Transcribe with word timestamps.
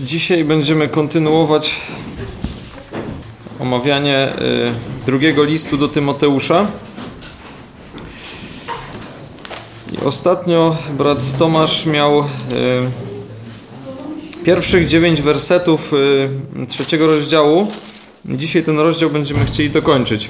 Dzisiaj 0.00 0.44
będziemy 0.44 0.88
kontynuować 0.88 1.74
omawianie 3.58 4.28
y, 4.28 5.06
drugiego 5.06 5.44
listu 5.44 5.78
do 5.78 5.88
Tymoteusza. 5.88 6.66
I 9.92 10.04
ostatnio 10.04 10.76
brat 10.98 11.36
Tomasz 11.38 11.86
miał 11.86 12.20
y, 12.20 12.24
pierwszych 14.44 14.86
dziewięć 14.86 15.22
wersetów 15.22 15.92
y, 16.62 16.66
trzeciego 16.66 17.06
rozdziału. 17.06 17.68
Dzisiaj 18.24 18.62
ten 18.64 18.78
rozdział 18.78 19.10
będziemy 19.10 19.44
chcieli 19.46 19.70
dokończyć. 19.70 20.28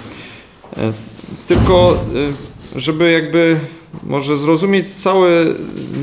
Tylko, 1.48 2.04
żeby 2.76 3.12
jakby 3.12 3.61
może 4.02 4.36
zrozumieć 4.36 4.95
cały 4.95 5.54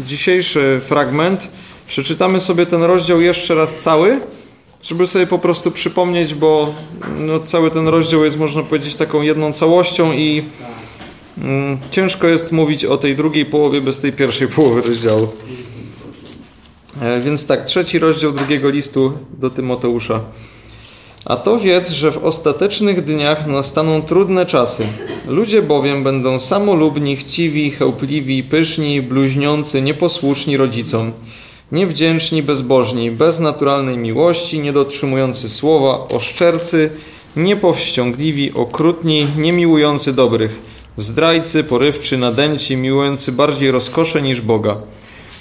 dzisiejszy 0.06 0.82
fragment, 0.84 1.48
Przeczytamy 1.92 2.40
sobie 2.40 2.66
ten 2.66 2.84
rozdział 2.84 3.22
jeszcze 3.22 3.56
raz 3.56 3.76
cały, 3.76 4.20
żeby 4.84 5.08
sobie 5.08 5.28
po 5.28 5.40
prostu 5.40 5.72
przypomnieć, 5.72 6.34
bo 6.34 6.74
no, 7.18 7.40
cały 7.40 7.72
ten 7.72 7.88
rozdział 7.88 8.24
jest, 8.24 8.38
można 8.38 8.64
powiedzieć, 8.64 8.96
taką 8.96 9.22
jedną 9.22 9.54
całością 9.54 10.12
i 10.14 10.44
mm, 11.38 11.78
ciężko 11.92 12.28
jest 12.28 12.52
mówić 12.52 12.86
o 12.86 12.98
tej 12.98 13.16
drugiej 13.16 13.46
połowie 13.46 13.82
bez 13.82 14.00
tej 14.00 14.14
pierwszej 14.14 14.48
połowy 14.56 14.82
rozdziału. 14.82 15.28
E, 17.02 17.22
więc 17.22 17.48
tak, 17.48 17.66
trzeci 17.66 18.00
rozdział 18.00 18.32
drugiego 18.32 18.70
listu 18.70 19.14
do 19.40 19.50
Tymoteusza. 19.50 20.22
A 21.26 21.36
to 21.36 21.60
wiedz, 21.60 21.90
że 21.90 22.12
w 22.12 22.24
ostatecznych 22.24 23.04
dniach 23.04 23.48
nastaną 23.48 24.02
trudne 24.02 24.46
czasy. 24.46 24.88
Ludzie 25.28 25.62
bowiem 25.62 26.04
będą 26.04 26.40
samolubni, 26.40 27.18
chciwi, 27.18 27.72
chełpliwi, 27.72 28.44
pyszni, 28.44 29.02
bluźniący, 29.02 29.82
nieposłuszni 29.82 30.58
rodzicom 30.58 31.12
niewdzięczni, 31.72 32.44
bezbożni, 32.44 33.12
bez 33.12 33.40
naturalnej 33.40 33.98
miłości, 33.98 34.60
niedotrzymujący 34.60 35.50
słowa, 35.50 36.08
oszczercy, 36.08 36.90
niepowściągliwi, 37.36 38.54
okrutni, 38.54 39.28
niemiłujący 39.38 40.14
dobrych, 40.14 40.60
zdrajcy, 40.98 41.64
porywczy, 41.64 42.18
nadęci, 42.18 42.78
miłujący 42.78 43.32
bardziej 43.32 43.72
rozkosze 43.72 44.22
niż 44.22 44.42
Boga, 44.42 44.78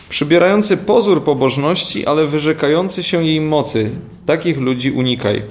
przybierający 0.08 0.77
pozór 0.77 1.25
pobożności, 1.25 2.06
ale 2.06 2.27
wyrzekający 2.27 3.03
się 3.03 3.25
jej 3.25 3.41
mocy. 3.41 3.91
Takich 4.27 4.58
ludzi 4.58 4.91
unikaj. 4.91 5.42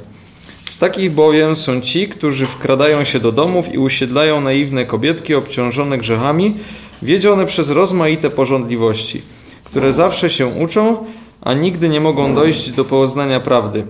Z 0.69 0.77
takich 0.77 1.11
bowiem 1.11 1.55
są 1.55 1.81
ci, 1.81 2.07
którzy 2.07 2.45
wkradają 2.45 3.03
się 3.03 3.19
do 3.19 3.31
domów 3.31 3.73
i 3.73 3.77
usiedlają 3.77 4.41
naiwne 4.41 4.85
kobietki 4.85 5.35
obciążone 5.35 5.97
grzechami, 5.97 6.53
wiedzione 7.01 7.45
przez 7.45 7.69
rozmaite 7.69 8.29
porządliwości– 8.29 9.21
które 9.69 9.93
zawsze 9.93 10.29
się 10.29 10.47
uczą, 10.47 11.05
a 11.41 11.53
nigdy 11.53 11.89
nie 11.89 12.01
mogą 12.01 12.35
dojść 12.35 12.71
do 12.71 12.85
poznania 12.85 13.39
prawdy. 13.39 13.85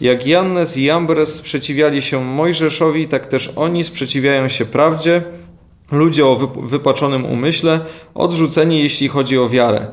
Jak 0.00 0.26
Jannes 0.26 0.76
i 0.76 0.84
Jambres 0.84 1.34
sprzeciwiali 1.34 2.02
się 2.02 2.24
Mojżeszowi, 2.24 3.08
tak 3.08 3.26
też 3.26 3.52
oni 3.56 3.84
sprzeciwiają 3.84 4.48
się 4.48 4.64
prawdzie, 4.64 5.22
ludzie 5.92 6.26
o 6.26 6.36
wypaczonym 6.62 7.24
umyśle, 7.24 7.80
odrzuceni 8.14 8.82
jeśli 8.82 9.08
chodzi 9.08 9.38
o 9.38 9.48
wiarę. 9.48 9.86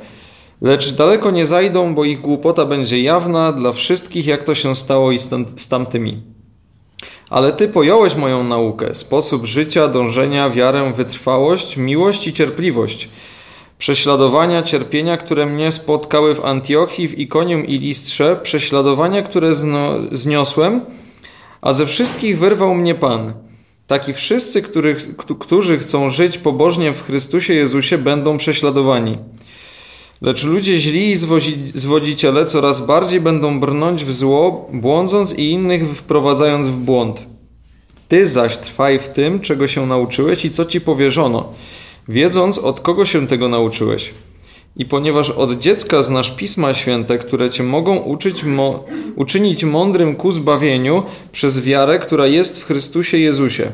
Lecz 0.61 0.93
daleko 0.93 1.31
nie 1.31 1.45
zajdą, 1.45 1.95
bo 1.95 2.05
ich 2.05 2.21
głupota 2.21 2.65
będzie 2.65 3.01
jawna 3.01 3.51
dla 3.51 3.71
wszystkich, 3.71 4.25
jak 4.25 4.43
to 4.43 4.55
się 4.55 4.75
stało 4.75 5.11
i 5.11 5.19
z 5.55 5.67
tamtymi. 5.69 6.21
Ale 7.29 7.53
Ty 7.53 7.67
pojąłeś 7.67 8.15
moją 8.15 8.43
naukę, 8.43 8.95
sposób 8.95 9.45
życia, 9.45 9.87
dążenia, 9.87 10.49
wiarę, 10.49 10.93
wytrwałość, 10.95 11.77
miłość 11.77 12.27
i 12.27 12.33
cierpliwość– 12.33 13.09
prześladowania, 13.81 14.61
cierpienia, 14.61 15.17
które 15.17 15.45
mnie 15.45 15.71
spotkały 15.71 16.35
w 16.35 16.45
Antiochii, 16.45 17.07
w 17.07 17.19
Ikonium 17.19 17.65
i 17.65 17.77
Listrze, 17.77 18.39
prześladowania, 18.43 19.21
które 19.21 19.55
zno, 19.55 19.93
zniosłem, 20.11 20.81
a 21.61 21.73
ze 21.73 21.85
wszystkich 21.85 22.39
wyrwał 22.39 22.75
mnie 22.75 22.95
Pan. 22.95 23.33
Taki 23.87 24.13
wszyscy, 24.13 24.61
których, 24.61 25.15
którzy 25.39 25.79
chcą 25.79 26.09
żyć 26.09 26.37
pobożnie 26.37 26.93
w 26.93 27.05
Chrystusie 27.05 27.53
Jezusie, 27.53 27.97
będą 27.97 28.37
prześladowani. 28.37 29.17
Lecz 30.21 30.43
ludzie 30.43 30.79
źli 30.79 31.11
i 31.11 31.17
zwodziciele 31.73 32.45
coraz 32.45 32.85
bardziej 32.85 33.21
będą 33.21 33.59
brnąć 33.59 34.05
w 34.05 34.13
zło, 34.13 34.69
błądząc 34.73 35.33
i 35.33 35.51
innych 35.51 35.89
wprowadzając 35.89 36.67
w 36.67 36.77
błąd. 36.77 37.25
Ty 38.07 38.27
zaś 38.27 38.57
trwaj 38.57 38.99
w 38.99 39.09
tym, 39.09 39.39
czego 39.39 39.67
się 39.67 39.87
nauczyłeś 39.87 40.45
i 40.45 40.51
co 40.51 40.65
ci 40.65 40.81
powierzono– 40.81 41.49
wiedząc 42.07 42.57
od 42.57 42.79
kogo 42.79 43.05
się 43.05 43.27
tego 43.27 43.49
nauczyłeś. 43.49 44.13
I 44.77 44.85
ponieważ 44.85 45.29
od 45.29 45.59
dziecka 45.59 46.03
znasz 46.03 46.31
Pisma 46.31 46.73
Święte, 46.73 47.17
które 47.17 47.49
cię 47.49 47.63
mogą 47.63 47.97
uczyć 47.97 48.43
mo 48.43 48.83
uczynić 49.15 49.63
mądrym 49.63 50.15
ku 50.15 50.31
zbawieniu 50.31 51.03
przez 51.31 51.61
wiarę, 51.61 51.99
która 51.99 52.27
jest 52.27 52.61
w 52.61 52.65
Chrystusie 52.65 53.17
Jezusie. 53.17 53.71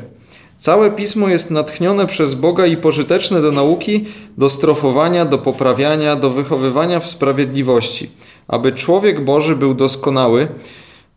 Całe 0.56 0.90
Pismo 0.90 1.28
jest 1.28 1.50
natchnione 1.50 2.06
przez 2.06 2.34
Boga 2.34 2.66
i 2.66 2.76
pożyteczne 2.76 3.42
do 3.42 3.52
nauki, 3.52 4.04
do 4.38 4.48
strofowania, 4.48 5.24
do 5.24 5.38
poprawiania, 5.38 6.16
do 6.16 6.30
wychowywania 6.30 7.00
w 7.00 7.06
sprawiedliwości, 7.06 8.10
aby 8.48 8.72
człowiek 8.72 9.24
Boży 9.24 9.56
był 9.56 9.74
doskonały, 9.74 10.48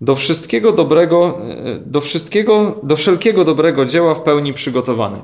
do 0.01 0.15
wszystkiego 0.15 0.71
dobrego, 0.71 1.37
e, 1.49 1.79
do 1.85 2.01
wszystkiego, 2.01 2.79
do 2.83 2.95
wszelkiego 2.95 3.43
dobrego 3.45 3.85
dzieła 3.85 4.15
w 4.15 4.21
pełni 4.21 4.53
przygotowany. 4.53 5.21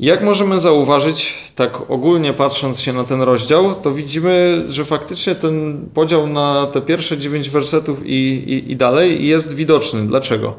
Jak 0.00 0.22
możemy 0.22 0.58
zauważyć, 0.58 1.34
tak 1.54 1.90
ogólnie 1.90 2.32
patrząc 2.32 2.80
się 2.80 2.92
na 2.92 3.04
ten 3.04 3.22
rozdział, 3.22 3.74
to 3.74 3.92
widzimy, 3.92 4.64
że 4.68 4.84
faktycznie 4.84 5.34
ten 5.34 5.86
podział 5.94 6.26
na 6.26 6.66
te 6.66 6.80
pierwsze 6.80 7.18
dziewięć 7.18 7.50
wersetów 7.50 8.06
i, 8.06 8.44
i, 8.46 8.72
i 8.72 8.76
dalej 8.76 9.26
jest 9.26 9.54
widoczny. 9.54 10.06
Dlaczego? 10.06 10.54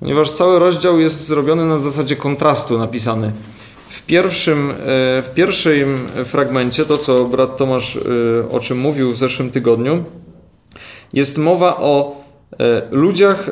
Ponieważ 0.00 0.30
cały 0.30 0.58
rozdział 0.58 1.00
jest 1.00 1.26
zrobiony 1.26 1.66
na 1.66 1.78
zasadzie 1.78 2.16
kontrastu 2.16 2.78
napisany. 2.78 3.32
W 3.88 4.02
pierwszym, 4.02 4.70
e, 4.70 4.74
w 5.22 5.30
pierwszym 5.34 6.06
fragmencie, 6.24 6.84
to 6.84 6.96
co 6.96 7.24
brat 7.24 7.56
Tomasz 7.56 7.96
e, 7.96 8.00
o 8.50 8.60
czym 8.60 8.78
mówił 8.78 9.12
w 9.12 9.16
zeszłym 9.16 9.50
tygodniu, 9.50 10.04
jest 11.12 11.38
mowa 11.38 11.76
o 11.76 12.16
e, 12.60 12.82
ludziach 12.90 13.50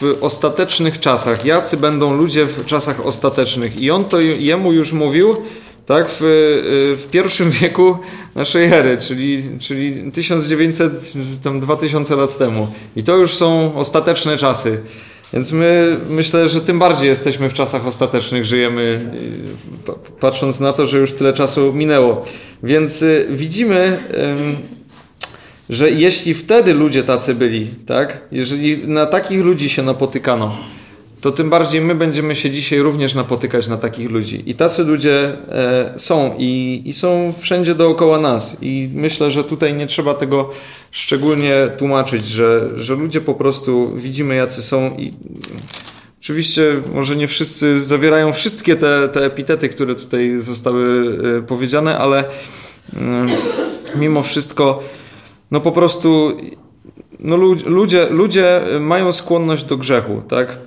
w 0.00 0.18
ostatecznych 0.20 1.00
czasach. 1.00 1.44
Jacy 1.44 1.76
będą 1.76 2.16
ludzie 2.16 2.46
w 2.46 2.66
czasach 2.66 3.06
ostatecznych? 3.06 3.80
I 3.80 3.90
on 3.90 4.04
to 4.04 4.20
jemu 4.20 4.72
już 4.72 4.92
mówił, 4.92 5.36
tak, 5.86 6.06
w, 6.08 6.16
w 7.04 7.08
pierwszym 7.10 7.50
wieku 7.60 7.98
naszej 8.34 8.64
ery, 8.64 8.96
czyli, 8.96 9.44
czyli 9.60 10.12
1900, 10.12 10.92
tam 11.42 11.60
2000 11.60 12.16
lat 12.16 12.38
temu. 12.38 12.68
I 12.96 13.02
to 13.02 13.16
już 13.16 13.34
są 13.34 13.74
ostateczne 13.74 14.36
czasy. 14.36 14.80
Więc 15.32 15.52
my 15.52 16.00
myślę, 16.08 16.48
że 16.48 16.60
tym 16.60 16.78
bardziej 16.78 17.08
jesteśmy 17.08 17.48
w 17.48 17.52
czasach 17.52 17.86
ostatecznych, 17.86 18.44
żyjemy, 18.44 19.10
patrząc 20.20 20.60
na 20.60 20.72
to, 20.72 20.86
że 20.86 20.98
już 20.98 21.12
tyle 21.12 21.32
czasu 21.32 21.72
minęło. 21.72 22.24
Więc 22.62 23.02
y, 23.02 23.26
widzimy 23.30 23.98
że 25.70 25.90
jeśli 25.90 26.34
wtedy 26.34 26.74
ludzie 26.74 27.02
tacy 27.02 27.34
byli, 27.34 27.66
tak, 27.86 28.20
jeżeli 28.32 28.88
na 28.88 29.06
takich 29.06 29.44
ludzi 29.44 29.68
się 29.68 29.82
napotykano, 29.82 30.56
to 31.20 31.32
tym 31.32 31.50
bardziej 31.50 31.80
my 31.80 31.94
będziemy 31.94 32.36
się 32.36 32.50
dzisiaj 32.50 32.78
również 32.78 33.14
napotykać 33.14 33.68
na 33.68 33.76
takich 33.76 34.10
ludzi. 34.10 34.42
I 34.46 34.54
tacy 34.54 34.84
ludzie 34.84 35.36
e, 35.48 35.94
są 35.96 36.34
i, 36.38 36.82
i 36.84 36.92
są 36.92 37.32
wszędzie 37.38 37.74
dookoła 37.74 38.20
nas. 38.20 38.56
I 38.62 38.90
myślę, 38.94 39.30
że 39.30 39.44
tutaj 39.44 39.74
nie 39.74 39.86
trzeba 39.86 40.14
tego 40.14 40.50
szczególnie 40.90 41.54
tłumaczyć, 41.78 42.26
że, 42.26 42.70
że 42.76 42.94
ludzie 42.94 43.20
po 43.20 43.34
prostu 43.34 43.92
widzimy, 43.96 44.34
jacy 44.34 44.62
są 44.62 44.96
i 44.96 45.10
Oczywiście 46.24 46.82
może 46.94 47.16
nie 47.16 47.26
wszyscy 47.26 47.84
zawierają 47.84 48.32
wszystkie 48.32 48.76
te, 48.76 49.08
te 49.08 49.24
epitety, 49.24 49.68
które 49.68 49.94
tutaj 49.94 50.34
zostały 50.38 51.18
e, 51.38 51.42
powiedziane, 51.42 51.98
ale 51.98 52.24
mm, 52.96 53.28
mimo 53.96 54.22
wszystko 54.22 54.82
no 55.54 55.60
po 55.60 55.72
prostu 55.72 56.36
no 57.18 57.36
ludzie, 57.66 58.06
ludzie 58.10 58.60
mają 58.80 59.12
skłonność 59.12 59.64
do 59.64 59.76
grzechu, 59.76 60.22
tak? 60.28 60.58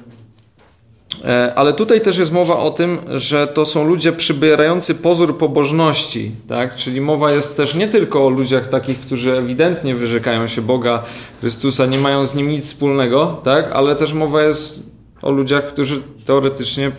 E, 1.25 1.53
ale 1.55 1.73
tutaj 1.73 2.01
też 2.01 2.17
jest 2.17 2.31
mowa 2.31 2.59
o 2.59 2.71
tym, 2.71 2.99
że 3.07 3.47
to 3.47 3.65
są 3.65 3.87
ludzie 3.87 4.11
przybierający 4.11 4.95
pozór 4.95 5.37
pobożności, 5.37 6.31
tak? 6.47 6.75
Czyli 6.75 7.01
mowa 7.01 7.31
jest 7.31 7.57
też 7.57 7.75
nie 7.75 7.87
tylko 7.87 8.25
o 8.25 8.29
ludziach 8.29 8.69
takich, 8.69 8.99
którzy 8.99 9.37
ewidentnie 9.37 9.95
wyrzekają 9.95 10.47
się 10.47 10.61
Boga, 10.61 11.03
Chrystusa, 11.39 11.85
nie 11.85 11.97
mają 11.97 12.25
z 12.25 12.35
nim 12.35 12.49
nic 12.49 12.65
wspólnego, 12.65 13.41
tak? 13.43 13.71
Ale 13.71 13.95
też 13.95 14.13
mowa 14.13 14.43
jest 14.43 14.89
o 15.21 15.31
ludziach, 15.31 15.65
którzy 15.65 16.01
teoretycznie 16.25 16.91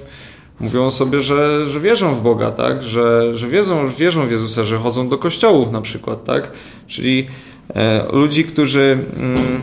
mówią 0.60 0.90
sobie, 0.90 1.20
że, 1.20 1.66
że 1.66 1.80
wierzą 1.80 2.14
w 2.14 2.20
Boga, 2.20 2.50
tak? 2.50 2.82
Że, 2.82 3.34
że 3.34 3.48
wierzą, 3.48 3.88
wierzą 3.88 4.28
w 4.28 4.30
Jezusa, 4.30 4.64
że 4.64 4.78
chodzą 4.78 5.08
do 5.08 5.18
kościołów 5.18 5.70
na 5.70 5.80
przykład, 5.80 6.24
tak? 6.24 6.50
Czyli 6.86 7.28
ludzi, 8.12 8.44
którzy 8.44 8.98
mm, 9.16 9.60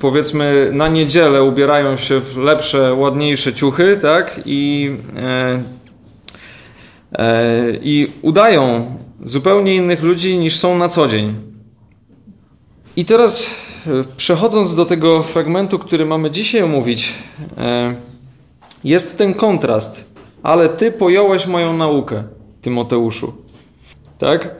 powiedzmy 0.00 0.70
na 0.72 0.88
niedzielę 0.88 1.44
ubierają 1.44 1.96
się 1.96 2.20
w 2.20 2.36
lepsze, 2.36 2.94
ładniejsze 2.94 3.52
ciuchy, 3.52 3.98
tak? 4.02 4.40
I, 4.46 4.90
e, 5.16 5.62
e, 7.12 7.76
i 7.82 8.12
udają 8.22 8.94
zupełnie 9.24 9.74
innych 9.76 10.02
ludzi 10.02 10.38
niż 10.38 10.56
są 10.56 10.78
na 10.78 10.88
co 10.88 11.08
dzień. 11.08 11.34
I 12.96 13.04
teraz 13.04 13.46
e, 13.86 13.90
przechodząc 14.16 14.74
do 14.74 14.84
tego 14.84 15.22
fragmentu, 15.22 15.78
który 15.78 16.06
mamy 16.06 16.30
dzisiaj 16.30 16.62
omówić, 16.62 17.12
e, 17.58 17.94
jest 18.84 19.18
ten 19.18 19.34
kontrast. 19.34 20.12
Ale 20.42 20.68
ty 20.68 20.92
pojąłeś 20.92 21.46
moją 21.46 21.76
naukę, 21.76 22.24
Tymoteuszu. 22.62 23.32
Tak? 24.18 24.54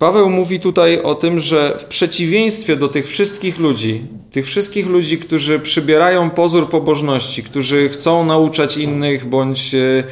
Paweł 0.00 0.30
mówi 0.30 0.60
tutaj 0.60 1.02
o 1.02 1.14
tym, 1.14 1.40
że 1.40 1.76
w 1.78 1.84
przeciwieństwie 1.84 2.76
do 2.76 2.88
tych 2.88 3.08
wszystkich 3.08 3.58
ludzi, 3.58 4.02
tych 4.30 4.46
wszystkich 4.46 4.86
ludzi, 4.86 5.18
którzy 5.18 5.58
przybierają 5.58 6.30
pozór 6.30 6.68
pobożności, 6.68 7.42
którzy 7.42 7.88
chcą 7.88 8.24
nauczać 8.24 8.76
innych 8.76 9.28
bądź 9.28 9.74
e, 9.74 10.04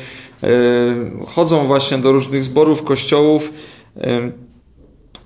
chodzą 1.26 1.66
właśnie 1.66 1.98
do 1.98 2.12
różnych 2.12 2.44
zborów, 2.44 2.82
kościołów, 2.82 3.52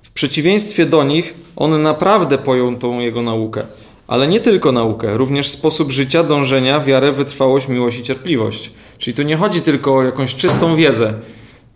w 0.03 0.11
przeciwieństwie 0.13 0.85
do 0.85 1.03
nich, 1.03 1.33
on 1.55 1.81
naprawdę 1.81 2.37
pojął 2.37 2.77
tą 2.77 2.99
jego 2.99 3.21
naukę. 3.21 3.63
Ale 4.07 4.27
nie 4.27 4.39
tylko 4.39 4.71
naukę, 4.71 5.17
również 5.17 5.47
sposób 5.47 5.91
życia, 5.91 6.23
dążenia, 6.23 6.79
wiarę, 6.79 7.11
wytrwałość, 7.11 7.67
miłość 7.67 7.99
i 7.99 8.03
cierpliwość. 8.03 8.71
Czyli 8.97 9.15
tu 9.15 9.23
nie 9.23 9.37
chodzi 9.37 9.61
tylko 9.61 9.95
o 9.95 10.03
jakąś 10.03 10.35
czystą 10.35 10.75
wiedzę. 10.75 11.13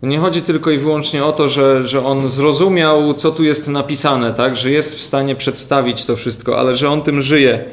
Nie 0.02 0.18
chodzi 0.18 0.42
tylko 0.42 0.70
i 0.70 0.78
wyłącznie 0.78 1.24
o 1.24 1.32
to, 1.32 1.48
że, 1.48 1.88
że 1.88 2.06
on 2.06 2.28
zrozumiał, 2.28 3.14
co 3.14 3.30
tu 3.30 3.44
jest 3.44 3.68
napisane, 3.68 4.34
tak? 4.34 4.56
że 4.56 4.70
jest 4.70 4.96
w 4.96 5.02
stanie 5.02 5.36
przedstawić 5.36 6.04
to 6.04 6.16
wszystko, 6.16 6.58
ale 6.58 6.76
że 6.76 6.90
on 6.90 7.02
tym 7.02 7.22
żyje. 7.22 7.64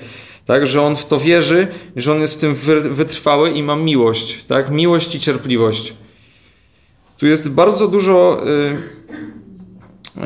Tak, 0.45 0.68
że 0.68 0.81
on 0.81 0.95
w 0.95 1.06
to 1.06 1.19
wierzy, 1.19 1.68
że 1.95 2.12
on 2.12 2.22
jest 2.22 2.38
w 2.38 2.39
tym 2.39 2.56
wytrwały 2.94 3.51
i 3.51 3.63
ma 3.63 3.75
miłość, 3.75 4.44
tak? 4.44 4.69
Miłość 4.69 5.16
i 5.16 5.19
cierpliwość. 5.19 5.94
Tu 7.18 7.27
jest 7.27 7.50
bardzo 7.50 7.88
dużo 7.88 8.44
y, 8.48 8.78
y, 10.18 10.21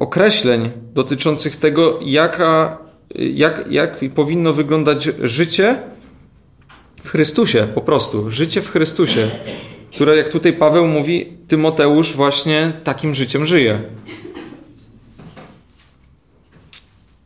określeń 0.00 0.70
dotyczących 0.94 1.56
tego, 1.56 1.98
jaka 2.04 2.78
jak, 3.14 3.64
jak 3.70 4.00
powinno 4.14 4.52
wyglądać 4.52 5.08
życie 5.22 5.78
w 7.04 7.08
Chrystusie, 7.08 7.66
po 7.74 7.80
prostu. 7.80 8.30
Życie 8.30 8.62
w 8.62 8.70
Chrystusie, 8.70 9.30
które, 9.92 10.16
jak 10.16 10.28
tutaj 10.28 10.52
Paweł 10.52 10.86
mówi, 10.86 11.26
Tymoteusz 11.48 12.12
właśnie 12.12 12.72
takim 12.84 13.14
życiem 13.14 13.46
żyje. 13.46 13.82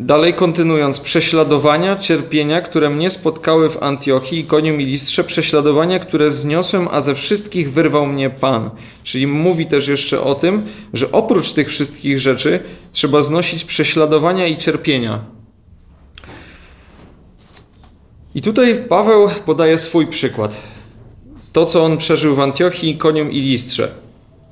Dalej 0.00 0.34
kontynuując, 0.34 1.00
prześladowania, 1.00 1.96
cierpienia, 1.96 2.60
które 2.60 2.90
mnie 2.90 3.10
spotkały 3.10 3.70
w 3.70 3.82
Antiochii, 3.82 4.40
Ikonium 4.40 4.80
i 4.80 4.84
Listrze, 4.84 5.24
prześladowania, 5.24 5.98
które 5.98 6.30
zniosłem, 6.30 6.88
a 6.90 7.00
ze 7.00 7.14
wszystkich 7.14 7.72
wyrwał 7.72 8.06
mnie 8.06 8.30
Pan. 8.30 8.70
Czyli 9.02 9.26
mówi 9.26 9.66
też 9.66 9.88
jeszcze 9.88 10.20
o 10.20 10.34
tym, 10.34 10.66
że 10.92 11.12
oprócz 11.12 11.52
tych 11.52 11.68
wszystkich 11.68 12.18
rzeczy 12.18 12.60
trzeba 12.92 13.20
znosić 13.22 13.64
prześladowania 13.64 14.46
i 14.46 14.56
cierpienia. 14.56 15.24
I 18.34 18.42
tutaj 18.42 18.84
Paweł 18.88 19.28
podaje 19.46 19.78
swój 19.78 20.06
przykład. 20.06 20.73
To, 21.54 21.66
co 21.66 21.84
on 21.84 21.98
przeżył 21.98 22.34
w 22.34 22.40
Antiochii, 22.40 22.96
Konium 22.96 23.32
i 23.32 23.40
Listrze. 23.40 23.88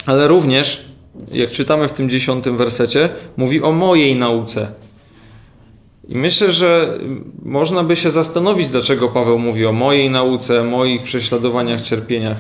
Ale 0.07 0.29
również, 0.29 0.85
jak 1.33 1.51
czytamy 1.51 1.89
w 1.89 1.93
tym 1.93 2.11
dziesiątym 2.11 2.57
wersecie, 2.57 3.09
mówi 3.37 3.63
o 3.63 3.73
mojej 3.73 4.17
nauce. 4.17 4.69
I 6.09 6.19
myślę, 6.19 6.53
że 6.53 6.99
można 7.43 7.85
by 7.85 7.97
się 7.97 8.11
zastanowić, 8.11 8.69
dlaczego 8.69 9.09
Paweł 9.09 9.39
mówi 9.39 9.67
o 9.67 9.73
mojej 9.73 10.11
nauce, 10.11 10.65
moich 10.65 11.03
prześladowaniach, 11.03 11.83
cierpieniach. 11.83 12.37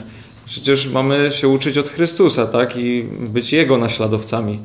Przecież 0.47 0.87
mamy 0.87 1.31
się 1.31 1.49
uczyć 1.49 1.79
od 1.79 1.88
Chrystusa, 1.88 2.47
tak? 2.47 2.76
I 2.76 3.05
być 3.31 3.53
Jego 3.53 3.79
naśladowcami. 3.79 4.58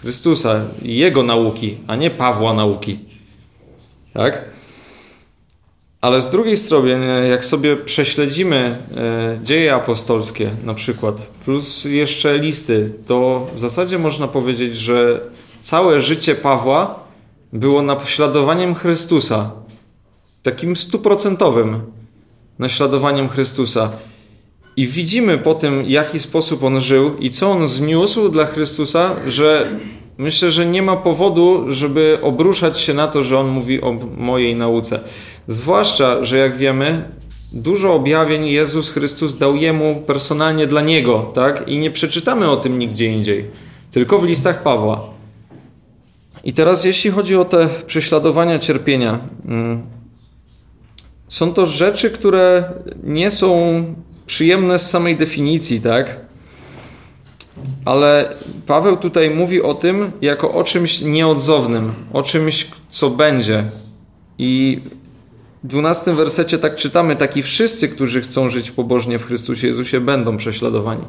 Chrystusa 0.00 0.60
Jego 0.82 1.22
nauki, 1.22 1.78
a 1.86 1.96
nie 1.96 2.10
Pawła 2.10 2.54
nauki. 2.54 2.98
Tak? 4.14 4.44
Ale 6.04 6.22
z 6.22 6.30
drugiej 6.30 6.56
strony, 6.56 7.28
jak 7.28 7.44
sobie 7.44 7.76
prześledzimy 7.76 8.78
e, 8.96 9.38
dzieje 9.42 9.74
apostolskie 9.74 10.50
na 10.64 10.74
przykład, 10.74 11.20
plus 11.44 11.84
jeszcze 11.84 12.38
listy, 12.38 12.92
to 13.06 13.46
w 13.54 13.60
zasadzie 13.60 13.98
można 13.98 14.28
powiedzieć, 14.28 14.76
że 14.76 15.20
całe 15.60 16.00
życie 16.00 16.34
Pawła 16.34 17.00
było 17.52 17.82
naśladowaniem 17.82 18.74
Chrystusa. 18.74 19.50
Takim 20.42 20.76
stuprocentowym 20.76 21.80
naśladowaniem 22.58 23.28
Chrystusa. 23.28 23.90
I 24.76 24.86
widzimy 24.86 25.38
po 25.38 25.54
tym, 25.54 25.84
jaki 25.86 26.18
sposób 26.18 26.64
on 26.64 26.80
żył 26.80 27.16
i 27.16 27.30
co 27.30 27.50
on 27.50 27.68
zniósł 27.68 28.28
dla 28.28 28.46
Chrystusa, 28.46 29.16
że 29.26 29.68
myślę, 30.18 30.52
że 30.52 30.66
nie 30.66 30.82
ma 30.82 30.96
powodu, 30.96 31.64
żeby 31.68 32.18
obruszać 32.22 32.80
się 32.80 32.94
na 32.94 33.08
to, 33.08 33.22
że 33.22 33.38
on 33.38 33.48
mówi 33.48 33.80
o 33.80 33.92
mojej 34.16 34.56
nauce. 34.56 35.00
Zwłaszcza, 35.48 36.24
że 36.24 36.38
jak 36.38 36.56
wiemy, 36.56 37.08
dużo 37.52 37.94
objawień 37.94 38.46
Jezus 38.46 38.90
Chrystus 38.90 39.38
dał 39.38 39.56
jemu 39.56 40.02
personalnie 40.06 40.66
dla 40.66 40.80
niego, 40.80 41.30
tak? 41.34 41.68
I 41.68 41.78
nie 41.78 41.90
przeczytamy 41.90 42.50
o 42.50 42.56
tym 42.56 42.78
nigdzie 42.78 43.06
indziej, 43.06 43.50
tylko 43.90 44.18
w 44.18 44.24
listach 44.24 44.62
Pawła. 44.62 45.14
I 46.44 46.52
teraz, 46.52 46.84
jeśli 46.84 47.10
chodzi 47.10 47.36
o 47.36 47.44
te 47.44 47.68
prześladowania, 47.86 48.58
cierpienia, 48.58 49.18
mm, 49.44 49.82
są 51.28 51.52
to 51.52 51.66
rzeczy, 51.66 52.10
które 52.10 52.64
nie 53.02 53.30
są 53.30 53.84
przyjemne 54.26 54.78
z 54.78 54.90
samej 54.90 55.16
definicji, 55.16 55.80
tak? 55.80 56.23
Ale 57.84 58.34
Paweł 58.66 58.96
tutaj 58.96 59.30
mówi 59.30 59.62
o 59.62 59.74
tym 59.74 60.10
jako 60.20 60.52
o 60.52 60.64
czymś 60.64 61.00
nieodzownym, 61.00 61.92
o 62.12 62.22
czymś, 62.22 62.66
co 62.90 63.10
będzie. 63.10 63.64
I 64.38 64.80
w 65.64 65.66
dwunastym 65.66 66.16
wersecie 66.16 66.58
tak 66.58 66.74
czytamy, 66.74 67.16
taki 67.16 67.42
wszyscy, 67.42 67.88
którzy 67.88 68.20
chcą 68.20 68.48
żyć 68.48 68.70
pobożnie 68.70 69.18
w 69.18 69.26
Chrystusie 69.26 69.66
Jezusie, 69.66 70.00
będą 70.00 70.36
prześladowani. 70.36 71.04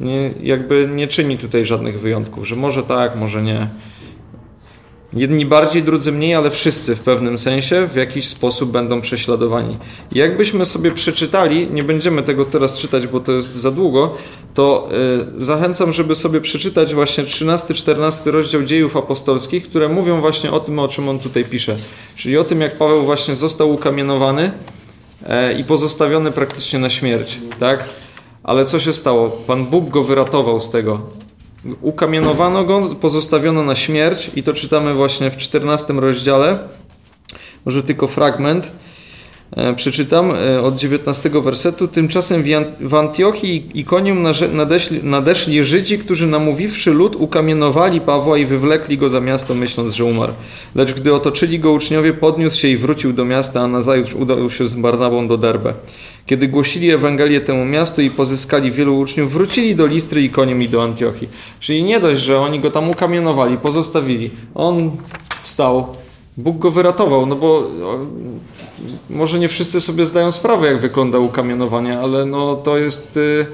Nie, 0.00 0.30
jakby 0.42 0.88
nie 0.94 1.06
czyni 1.06 1.38
tutaj 1.38 1.64
żadnych 1.64 2.00
wyjątków, 2.00 2.48
że 2.48 2.56
może 2.56 2.82
tak, 2.82 3.16
może 3.16 3.42
nie. 3.42 3.68
Jedni 5.12 5.46
bardziej, 5.46 5.82
drudzy 5.82 6.12
mniej, 6.12 6.34
ale 6.34 6.50
wszyscy 6.50 6.96
w 6.96 7.00
pewnym 7.00 7.38
sensie 7.38 7.86
w 7.86 7.96
jakiś 7.96 8.28
sposób 8.28 8.70
będą 8.70 9.00
prześladowani. 9.00 9.76
jakbyśmy 10.12 10.66
sobie 10.66 10.90
przeczytali, 10.90 11.68
nie 11.70 11.84
będziemy 11.84 12.22
tego 12.22 12.44
teraz 12.44 12.78
czytać, 12.78 13.06
bo 13.06 13.20
to 13.20 13.32
jest 13.32 13.54
za 13.54 13.70
długo, 13.70 14.14
to 14.54 14.88
y, 15.38 15.44
zachęcam, 15.44 15.92
żeby 15.92 16.14
sobie 16.14 16.40
przeczytać 16.40 16.94
właśnie 16.94 17.24
13-14 17.24 18.30
rozdział 18.30 18.62
dziejów 18.62 18.96
apostolskich, 18.96 19.68
które 19.68 19.88
mówią 19.88 20.20
właśnie 20.20 20.50
o 20.50 20.60
tym, 20.60 20.78
o 20.78 20.88
czym 20.88 21.08
on 21.08 21.18
tutaj 21.18 21.44
pisze. 21.44 21.76
Czyli 22.16 22.38
o 22.38 22.44
tym, 22.44 22.60
jak 22.60 22.78
Paweł 22.78 23.02
właśnie 23.02 23.34
został 23.34 23.72
ukamienowany 23.72 24.52
e, 25.26 25.52
i 25.52 25.64
pozostawiony 25.64 26.32
praktycznie 26.32 26.78
na 26.78 26.90
śmierć, 26.90 27.38
tak? 27.60 27.90
Ale 28.42 28.64
co 28.64 28.80
się 28.80 28.92
stało? 28.92 29.30
Pan 29.30 29.64
Bóg 29.66 29.90
go 29.90 30.02
wyratował 30.02 30.60
z 30.60 30.70
tego. 30.70 31.00
Ukamienowano 31.80 32.64
go, 32.64 32.94
pozostawiono 33.00 33.64
na 33.64 33.74
śmierć 33.74 34.30
i 34.36 34.42
to 34.42 34.52
czytamy 34.52 34.94
właśnie 34.94 35.30
w 35.30 35.36
14 35.36 35.92
rozdziale. 35.92 36.58
Może 37.64 37.82
tylko 37.82 38.06
fragment. 38.06 38.70
E, 39.56 39.74
przeczytam 39.74 40.30
e, 40.30 40.62
od 40.62 40.74
19 40.74 41.30
wersetu. 41.30 41.88
Tymczasem 41.88 42.44
w 42.80 42.94
Antiochii 42.94 43.70
i 43.74 43.84
Konium 43.84 44.26
nadeszli, 44.52 45.04
nadeszli 45.04 45.64
Żydzi, 45.64 45.98
którzy 45.98 46.26
namówiwszy 46.26 46.90
lud 46.90 47.16
ukamienowali 47.16 48.00
Pawła 48.00 48.38
i 48.38 48.44
wywlekli 48.44 48.98
go 48.98 49.08
za 49.08 49.20
miasto, 49.20 49.54
myśląc, 49.54 49.94
że 49.94 50.04
umarł. 50.04 50.32
Lecz 50.74 50.94
gdy 50.94 51.14
otoczyli 51.14 51.58
go 51.58 51.72
uczniowie, 51.72 52.12
podniósł 52.12 52.60
się 52.60 52.68
i 52.68 52.76
wrócił 52.76 53.12
do 53.12 53.24
miasta, 53.24 53.60
a 53.60 53.66
nazajutrz 53.66 54.14
udał 54.14 54.50
się 54.50 54.66
z 54.66 54.74
Barnabą 54.74 55.28
do 55.28 55.36
Derbe. 55.36 55.74
Kiedy 56.26 56.48
głosili 56.48 56.90
Ewangelię 56.90 57.40
temu 57.40 57.64
miastu 57.64 58.02
i 58.02 58.10
pozyskali 58.10 58.70
wielu 58.70 58.98
uczniów, 58.98 59.32
wrócili 59.32 59.76
do 59.76 59.86
Listry 59.86 60.22
i 60.22 60.30
Konium 60.30 60.62
i 60.62 60.68
do 60.68 60.82
Antiochii. 60.82 61.28
Czyli 61.60 61.82
nie 61.82 62.00
dość, 62.00 62.20
że 62.20 62.38
oni 62.38 62.60
go 62.60 62.70
tam 62.70 62.90
ukamienowali, 62.90 63.56
pozostawili. 63.56 64.30
On 64.54 64.90
wstał, 65.42 65.86
Bóg 66.40 66.58
go 66.58 66.70
wyratował, 66.70 67.26
no 67.26 67.36
bo 67.36 67.70
może 69.10 69.38
nie 69.38 69.48
wszyscy 69.48 69.80
sobie 69.80 70.04
zdają 70.04 70.32
sprawę, 70.32 70.66
jak 70.66 70.80
wygląda 70.80 71.18
ukamienowanie, 71.18 71.98
ale 71.98 72.24
no 72.24 72.56
to 72.56 72.78
jest. 72.78 73.16
Y, 73.16 73.46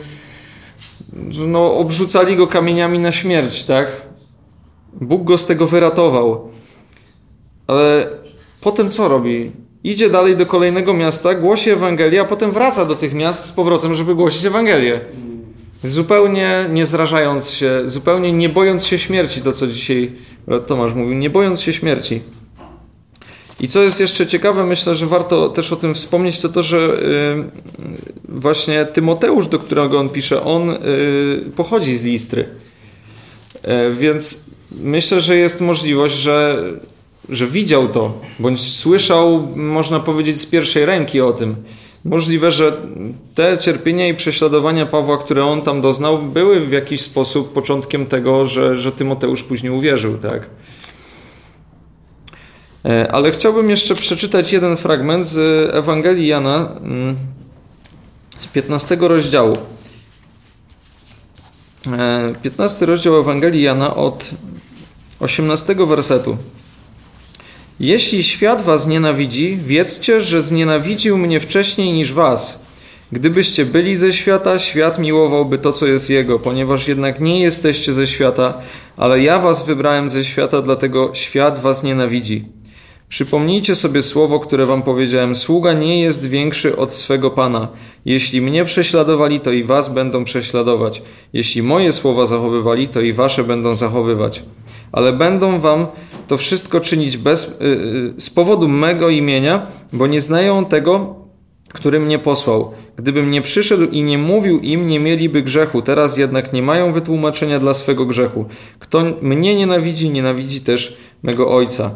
no, 1.47 1.75
obrzucali 1.75 2.37
go 2.37 2.47
kamieniami 2.47 2.99
na 2.99 3.13
śmierć, 3.13 3.65
tak? 3.65 3.93
Bóg 5.01 5.25
go 5.25 5.39
z 5.39 5.47
tego 5.47 5.67
wyratował. 5.67 6.49
Ale 7.67 8.11
potem 8.61 8.91
co 8.91 9.09
robi? 9.09 9.53
Idzie 9.85 10.11
dalej 10.11 10.37
do 10.37 10.47
kolejnego 10.47 10.95
miasta, 10.95 11.35
głosi 11.35 11.71
Ewangelię, 11.71 12.21
a 12.21 12.25
potem 12.25 12.53
wraca 12.53 12.85
do 12.85 12.95
tych 12.95 13.15
miast 13.15 13.45
z 13.45 13.53
powrotem, 13.53 13.95
żeby 13.95 14.15
głosić 14.15 14.45
Ewangelię. 14.45 15.01
Zupełnie 15.85 16.67
nie 16.71 16.87
zrażając 16.87 17.51
się, 17.51 17.83
zupełnie 17.87 18.33
nie 18.33 18.49
bojąc 18.49 18.87
się 18.87 18.99
śmierci, 18.99 19.41
to 19.43 19.53
co 19.53 19.67
dzisiaj 19.67 20.13
Tomasz 20.67 20.95
mówił, 20.95 21.15
nie 21.15 21.31
bojąc 21.31 21.61
się 21.61 21.73
śmierci. 21.73 22.21
I 23.61 23.69
co 23.69 23.83
jest 23.83 24.01
jeszcze 24.01 24.27
ciekawe, 24.27 24.67
myślę, 24.67 24.97
że 24.97 25.07
warto 25.07 25.49
też 25.49 25.73
o 25.73 25.77
tym 25.77 25.95
wspomnieć, 25.95 26.41
to 26.41 26.49
to, 26.49 26.63
że 26.63 26.77
y, 26.79 27.45
właśnie 28.29 28.85
Tymoteusz, 28.85 29.47
do 29.47 29.59
którego 29.59 29.99
on 29.99 30.09
pisze, 30.09 30.43
on 30.43 30.71
y, 30.71 30.77
pochodzi 31.57 31.99
z 31.99 32.03
Listry. 32.03 32.49
E, 33.63 33.91
więc 33.91 34.45
myślę, 34.71 35.21
że 35.21 35.37
jest 35.37 35.61
możliwość, 35.61 36.15
że 36.15 36.63
że 37.29 37.47
widział 37.47 37.89
to, 37.89 38.21
bądź 38.39 38.61
słyszał, 38.61 39.49
można 39.57 40.01
powiedzieć, 40.01 40.37
z 40.37 40.47
pierwszej 40.47 40.87
ręki 40.87 41.21
o 41.21 41.33
tym. 41.33 41.57
Możliwe, 42.05 42.53
że 42.53 42.77
te 43.35 43.59
cierpienia 43.59 44.09
i 44.09 44.15
prześladowania 44.15 44.87
Pawła, 44.87 45.19
które 45.19 45.45
on 45.45 45.63
tam 45.63 45.81
doznał, 45.81 46.19
były 46.19 46.61
w 46.61 46.73
jakiś 46.73 47.01
sposób 47.01 47.53
początkiem 47.53 48.07
tego, 48.07 48.47
że, 48.47 48.77
że 48.77 48.93
Tymoteusz 48.93 49.43
później 49.43 49.73
uwierzył, 49.73 50.19
tak? 50.19 50.47
E, 52.87 53.13
ale 53.13 53.31
chciałbym 53.31 53.71
jeszcze 53.71 53.95
przeczytać 53.95 54.53
jeden 54.53 54.77
fragment 54.77 55.27
z 55.27 55.71
Ewangelii 55.75 56.27
Jana 56.27 56.69
mm, 56.83 57.17
z 58.39 58.47
15 58.47 58.97
rozdziału. 59.01 59.59
15 62.43 62.85
e, 62.85 62.87
rozdział 62.87 63.21
Ewangelii 63.21 63.63
Jana 63.63 63.95
od 63.95 64.31
18 65.21 65.75
wersetu. 65.75 66.37
Jeśli 67.81 68.25
świat 68.25 68.63
was 68.63 68.87
nienawidzi, 68.87 69.59
wiedzcie, 69.65 70.21
że 70.21 70.43
znienawidził 70.43 71.19
mnie 71.19 71.41
wcześniej 71.41 71.93
niż 71.93 72.13
was. 72.13 72.67
Gdybyście 73.13 73.65
byli 73.65 73.97
ze 73.97 74.13
świata, 74.13 74.59
świat 74.59 74.99
miłowałby 74.99 75.59
to, 75.59 75.73
co 75.73 75.87
jest 75.87 76.11
jego, 76.11 76.39
ponieważ 76.39 76.89
jednak 76.89 77.21
nie 77.21 77.41
jesteście 77.41 77.93
ze 77.93 78.07
świata, 78.07 78.55
ale 78.97 79.23
ja 79.23 79.39
was 79.39 79.67
wybrałem 79.67 80.09
ze 80.09 80.25
świata, 80.25 80.63
dlatego 80.63 81.11
świat 81.15 81.59
was 81.59 81.83
nienawidzi. 81.83 82.45
Przypomnijcie 83.09 83.75
sobie 83.75 84.03
słowo, 84.03 84.41
które 84.41 84.67
wam 84.67 84.83
powiedziałem: 84.83 85.35
Sługa 85.35 85.73
nie 85.73 86.01
jest 86.01 86.27
większy 86.27 86.77
od 86.77 86.95
swego 86.95 87.31
pana. 87.31 87.69
Jeśli 88.05 88.41
mnie 88.41 88.65
prześladowali, 88.65 89.41
to 89.41 89.53
i 89.53 89.65
was 89.65 89.89
będą 89.95 90.25
prześladować. 90.25 91.03
Jeśli 91.33 91.63
moje 91.63 91.93
słowa 91.93 92.27
zachowywali, 92.27 92.89
to 92.89 93.01
i 93.01 93.13
wasze 93.13 93.45
będą 93.45 93.77
zachowywać. 93.77 94.43
Ale 94.93 95.13
będą 95.13 95.59
wam 95.59 95.87
to 96.29 96.37
wszystko 96.37 96.81
czynić 96.81 97.17
bez, 97.17 97.59
yy, 97.61 98.15
z 98.17 98.31
powodu 98.31 98.69
mego 98.69 99.09
imienia, 99.09 99.67
bo 99.93 100.07
nie 100.07 100.21
znają 100.21 100.65
tego, 100.65 101.15
który 101.73 102.01
mnie 102.01 102.19
posłał. 102.19 102.73
Gdybym 102.97 103.31
nie 103.31 103.43
przyszedł 103.43 103.85
i 103.85 104.03
nie 104.03 104.19
mówił 104.19 104.59
im, 104.59 104.89
nie 104.89 105.01
mieliby 105.01 105.43
grzechu. 105.43 105.83
Teraz 105.83 106.17
jednak 106.17 106.53
nie 106.53 106.63
mają 106.63 106.93
wytłumaczenia 106.93 107.59
dla 107.59 107.75
swego 107.75 108.07
grzechu. 108.07 108.45
Kto 108.79 109.05
mnie 109.23 109.55
nienawidzi, 109.55 110.11
nienawidzi 110.11 110.61
też 110.61 110.97
mego 111.23 111.55
Ojca. 111.55 111.91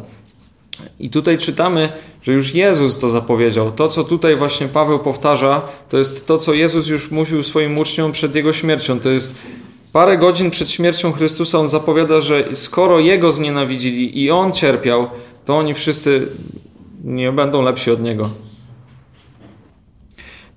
I 0.99 1.09
tutaj 1.09 1.37
czytamy, 1.37 1.89
że 2.21 2.33
już 2.33 2.55
Jezus 2.55 2.99
to 2.99 3.09
zapowiedział. 3.09 3.71
To, 3.71 3.87
co 3.87 4.03
tutaj 4.03 4.35
właśnie 4.35 4.67
Paweł 4.67 4.99
powtarza, 4.99 5.61
to 5.89 5.97
jest 5.97 6.27
to, 6.27 6.37
co 6.37 6.53
Jezus 6.53 6.87
już 6.87 7.11
mówił 7.11 7.43
swoim 7.43 7.77
uczniom 7.77 8.11
przed 8.11 8.35
jego 8.35 8.53
śmiercią. 8.53 8.99
To 8.99 9.09
jest 9.09 9.35
parę 9.91 10.17
godzin 10.17 10.49
przed 10.49 10.69
śmiercią 10.69 11.11
Chrystusa. 11.11 11.59
On 11.59 11.69
zapowiada, 11.69 12.21
że 12.21 12.55
skoro 12.55 12.99
jego 12.99 13.31
znienawidzili 13.31 14.23
i 14.23 14.31
on 14.31 14.53
cierpiał, 14.53 15.07
to 15.45 15.57
oni 15.57 15.73
wszyscy 15.73 16.27
nie 17.03 17.31
będą 17.31 17.61
lepsi 17.61 17.91
od 17.91 18.01
niego. 18.01 18.29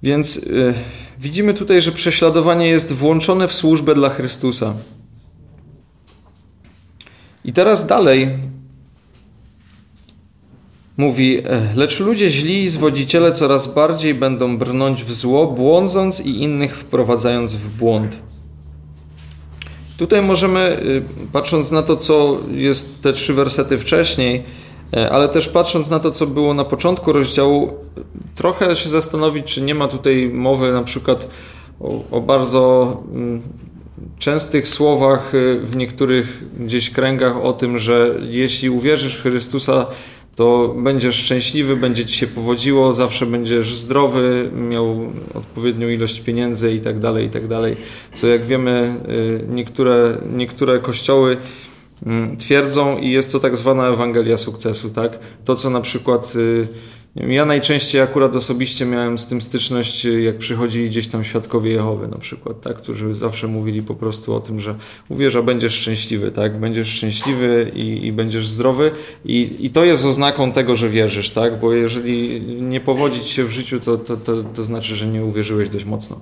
Więc 0.02 0.36
yy, 0.36 0.74
widzimy 1.20 1.54
tutaj, 1.54 1.82
że 1.82 1.92
prześladowanie 1.92 2.68
jest 2.68 2.92
włączone 2.92 3.48
w 3.48 3.52
służbę 3.52 3.94
dla 3.94 4.08
Chrystusa. 4.08 4.74
I 7.44 7.52
teraz 7.52 7.86
dalej 7.86 8.28
Mówi, 10.96 11.38
e, 11.38 11.68
lecz 11.76 12.00
ludzie 12.00 12.30
źli 12.30 12.62
i 12.62 12.68
zwodziciele 12.68 13.32
coraz 13.32 13.74
bardziej 13.74 14.14
będą 14.14 14.58
brnąć 14.58 15.04
w 15.04 15.12
zło, 15.12 15.46
błądząc 15.46 16.20
i 16.20 16.42
innych 16.42 16.76
wprowadzając 16.76 17.54
w 17.54 17.68
błąd. 17.68 18.18
Tutaj 19.96 20.22
możemy, 20.22 20.80
y, 20.82 21.02
patrząc 21.32 21.70
na 21.70 21.82
to, 21.82 21.96
co 21.96 22.38
jest 22.50 23.02
te 23.02 23.12
trzy 23.12 23.32
wersety 23.32 23.78
wcześniej, 23.78 24.42
e, 24.96 25.10
ale 25.10 25.28
też 25.28 25.48
patrząc 25.48 25.90
na 25.90 26.00
to, 26.00 26.10
co 26.10 26.26
było 26.26 26.54
na 26.54 26.64
początku 26.64 27.12
rozdziału, 27.12 27.72
trochę 28.34 28.76
się 28.76 28.88
zastanowić, 28.88 29.46
czy 29.46 29.62
nie 29.62 29.74
ma 29.74 29.88
tutaj 29.88 30.28
mowy 30.28 30.72
na 30.72 30.82
przykład 30.82 31.28
o, 31.80 32.00
o 32.10 32.20
bardzo 32.20 32.96
mm, 33.14 33.42
częstych 34.18 34.68
słowach 34.68 35.34
y, 35.34 35.60
w 35.62 35.76
niektórych 35.76 36.44
gdzieś 36.60 36.90
kręgach 36.90 37.36
o 37.36 37.52
tym, 37.52 37.78
że 37.78 38.14
jeśli 38.28 38.70
uwierzysz 38.70 39.16
w 39.16 39.22
Chrystusa, 39.22 39.86
to 40.36 40.74
będziesz 40.78 41.16
szczęśliwy, 41.16 41.76
będzie 41.76 42.04
ci 42.04 42.16
się 42.16 42.26
powodziło, 42.26 42.92
zawsze 42.92 43.26
będziesz 43.26 43.76
zdrowy, 43.76 44.50
miał 44.54 45.12
odpowiednią 45.34 45.88
ilość 45.88 46.20
pieniędzy 46.20 46.72
i 46.72 46.80
tak 46.80 46.98
dalej, 46.98 47.26
i 47.26 47.30
tak 47.30 47.48
dalej. 47.48 47.76
Co 48.12 48.26
jak 48.26 48.44
wiemy, 48.44 48.96
y, 49.08 49.46
niektóre, 49.48 50.18
niektóre 50.32 50.78
kościoły 50.78 51.36
mm, 52.06 52.36
twierdzą 52.36 52.98
i 52.98 53.10
jest 53.10 53.32
to 53.32 53.40
tak 53.40 53.56
zwana 53.56 53.88
Ewangelia 53.88 54.36
sukcesu, 54.36 54.90
tak? 54.90 55.18
To, 55.44 55.56
co 55.56 55.70
na 55.70 55.80
przykład 55.80 56.36
y, 56.36 56.68
ja 57.16 57.44
najczęściej 57.44 58.00
akurat 58.00 58.34
osobiście 58.34 58.86
miałem 58.86 59.18
z 59.18 59.26
tym 59.26 59.42
styczność, 59.42 60.04
jak 60.04 60.38
przychodzili 60.38 60.90
gdzieś 60.90 61.08
tam 61.08 61.24
świadkowie 61.24 61.70
Jehowy 61.70 62.08
na 62.08 62.18
przykład, 62.18 62.60
tak, 62.60 62.76
którzy 62.76 63.14
zawsze 63.14 63.48
mówili 63.48 63.82
po 63.82 63.94
prostu 63.94 64.34
o 64.34 64.40
tym, 64.40 64.60
że 64.60 64.74
uwierz, 65.08 65.36
a 65.36 65.42
będziesz 65.42 65.74
szczęśliwy, 65.74 66.30
tak, 66.30 66.60
będziesz 66.60 66.88
szczęśliwy 66.88 67.72
i, 67.74 68.06
i 68.06 68.12
będziesz 68.12 68.48
zdrowy 68.48 68.90
i, 69.24 69.56
i 69.60 69.70
to 69.70 69.84
jest 69.84 70.04
oznaką 70.04 70.52
tego, 70.52 70.76
że 70.76 70.88
wierzysz, 70.88 71.30
tak, 71.30 71.60
bo 71.60 71.72
jeżeli 71.72 72.40
nie 72.62 72.80
powodzić 72.80 73.26
się 73.26 73.44
w 73.44 73.50
życiu, 73.50 73.80
to, 73.80 73.98
to, 73.98 74.16
to, 74.16 74.42
to 74.42 74.64
znaczy, 74.64 74.96
że 74.96 75.06
nie 75.06 75.24
uwierzyłeś 75.24 75.68
dość 75.68 75.84
mocno. 75.84 76.20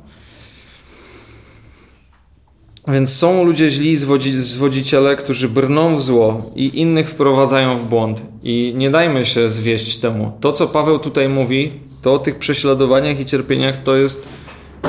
Więc 2.88 3.12
są 3.12 3.44
ludzie 3.44 3.70
źli, 3.70 3.96
zwodziciele, 4.36 5.16
którzy 5.16 5.48
brną 5.48 5.96
w 5.96 6.02
zło 6.02 6.50
i 6.56 6.80
innych 6.80 7.08
wprowadzają 7.08 7.76
w 7.76 7.84
błąd. 7.84 8.22
I 8.42 8.72
nie 8.76 8.90
dajmy 8.90 9.24
się 9.24 9.50
zwieść 9.50 9.96
temu. 9.96 10.32
To, 10.40 10.52
co 10.52 10.68
Paweł 10.68 10.98
tutaj 10.98 11.28
mówi, 11.28 11.72
to 12.02 12.14
o 12.14 12.18
tych 12.18 12.38
prześladowaniach 12.38 13.20
i 13.20 13.26
cierpieniach, 13.26 13.82
to 13.82 13.96
jest 13.96 14.28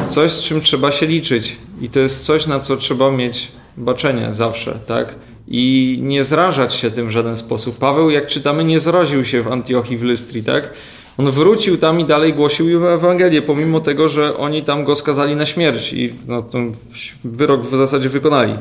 coś, 0.08 0.32
z 0.32 0.44
czym 0.44 0.62
trzeba 0.62 0.92
się 0.92 1.06
liczyć. 1.06 1.58
I 1.82 1.90
to 1.90 2.00
jest 2.00 2.26
coś, 2.26 2.48
na 2.48 2.60
co 2.60 2.78
trzeba 2.78 3.12
mieć 3.12 3.52
baczenie 3.78 4.34
zawsze, 4.34 4.80
tak? 4.86 5.16
I 5.48 5.98
nie 6.02 6.24
zrażać 6.24 6.74
się 6.74 6.92
tym 6.92 7.08
w 7.08 7.12
żaden 7.12 7.38
sposób. 7.38 7.78
Paweł, 7.78 8.10
jak 8.10 8.28
czytamy, 8.28 8.64
nie 8.64 8.80
zraził 8.80 9.26
się 9.26 9.42
w 9.42 9.48
Antiochii 9.48 9.98
w 9.98 10.04
Lystrii, 10.04 10.44
tak? 10.44 10.70
On 11.18 11.32
wrócił 11.32 11.78
tam 11.78 12.00
i 12.00 12.06
dalej 12.06 12.34
głosił 12.34 12.88
Ewangelię, 12.88 13.42
pomimo 13.42 13.80
tego, 13.80 14.10
że 14.10 14.38
oni 14.38 14.64
tam 14.64 14.84
go 14.84 14.96
skazali 14.96 15.36
na 15.36 15.46
śmierć 15.46 15.94
i 15.94 16.14
no, 16.28 16.42
ten 16.42 16.72
wyrok 17.24 17.62
w 17.62 17.70
zasadzie 17.70 18.10
wykonali. 18.10 18.54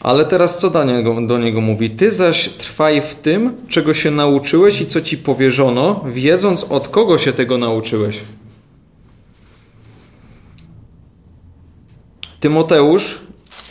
Ale 0.00 0.24
teraz 0.24 0.58
co 0.58 0.70
do 0.70 0.84
niego, 0.84 1.16
do 1.26 1.38
niego 1.38 1.60
mówi? 1.60 1.90
Ty 1.90 2.10
zaś 2.10 2.48
trwaj 2.48 3.00
w 3.00 3.14
tym, 3.14 3.52
czego 3.68 3.94
się 3.94 4.10
nauczyłeś 4.10 4.80
i 4.80 4.86
co 4.86 5.00
ci 5.00 5.18
powierzono, 5.18 6.04
wiedząc 6.06 6.64
od 6.64 6.88
kogo 6.88 7.18
się 7.18 7.32
tego 7.32 7.58
nauczyłeś. 7.58 8.20
Tymoteusz, 12.40 13.18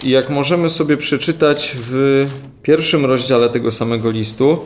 jak 0.04 0.30
możemy 0.30 0.70
sobie 0.70 0.98
przeczytać 0.98 1.76
w 1.80 2.26
pierwszym 2.64 3.06
rozdziale 3.06 3.50
tego 3.50 3.72
samego 3.72 4.12
listu, 4.12 4.58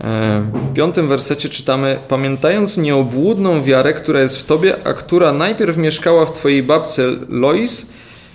w 0.00 0.72
piątym 0.74 1.08
wersecie 1.08 1.48
czytamy: 1.48 1.98
Pamiętając 2.08 2.76
nieobłudną 2.76 3.62
wiarę, 3.62 3.92
która 3.92 4.20
jest 4.20 4.36
w 4.36 4.44
tobie, 4.44 4.76
a 4.86 4.92
która 4.92 5.32
najpierw 5.32 5.76
mieszkała 5.76 6.26
w 6.26 6.32
twojej 6.32 6.62
babce 6.62 7.02
Lois 7.28 7.90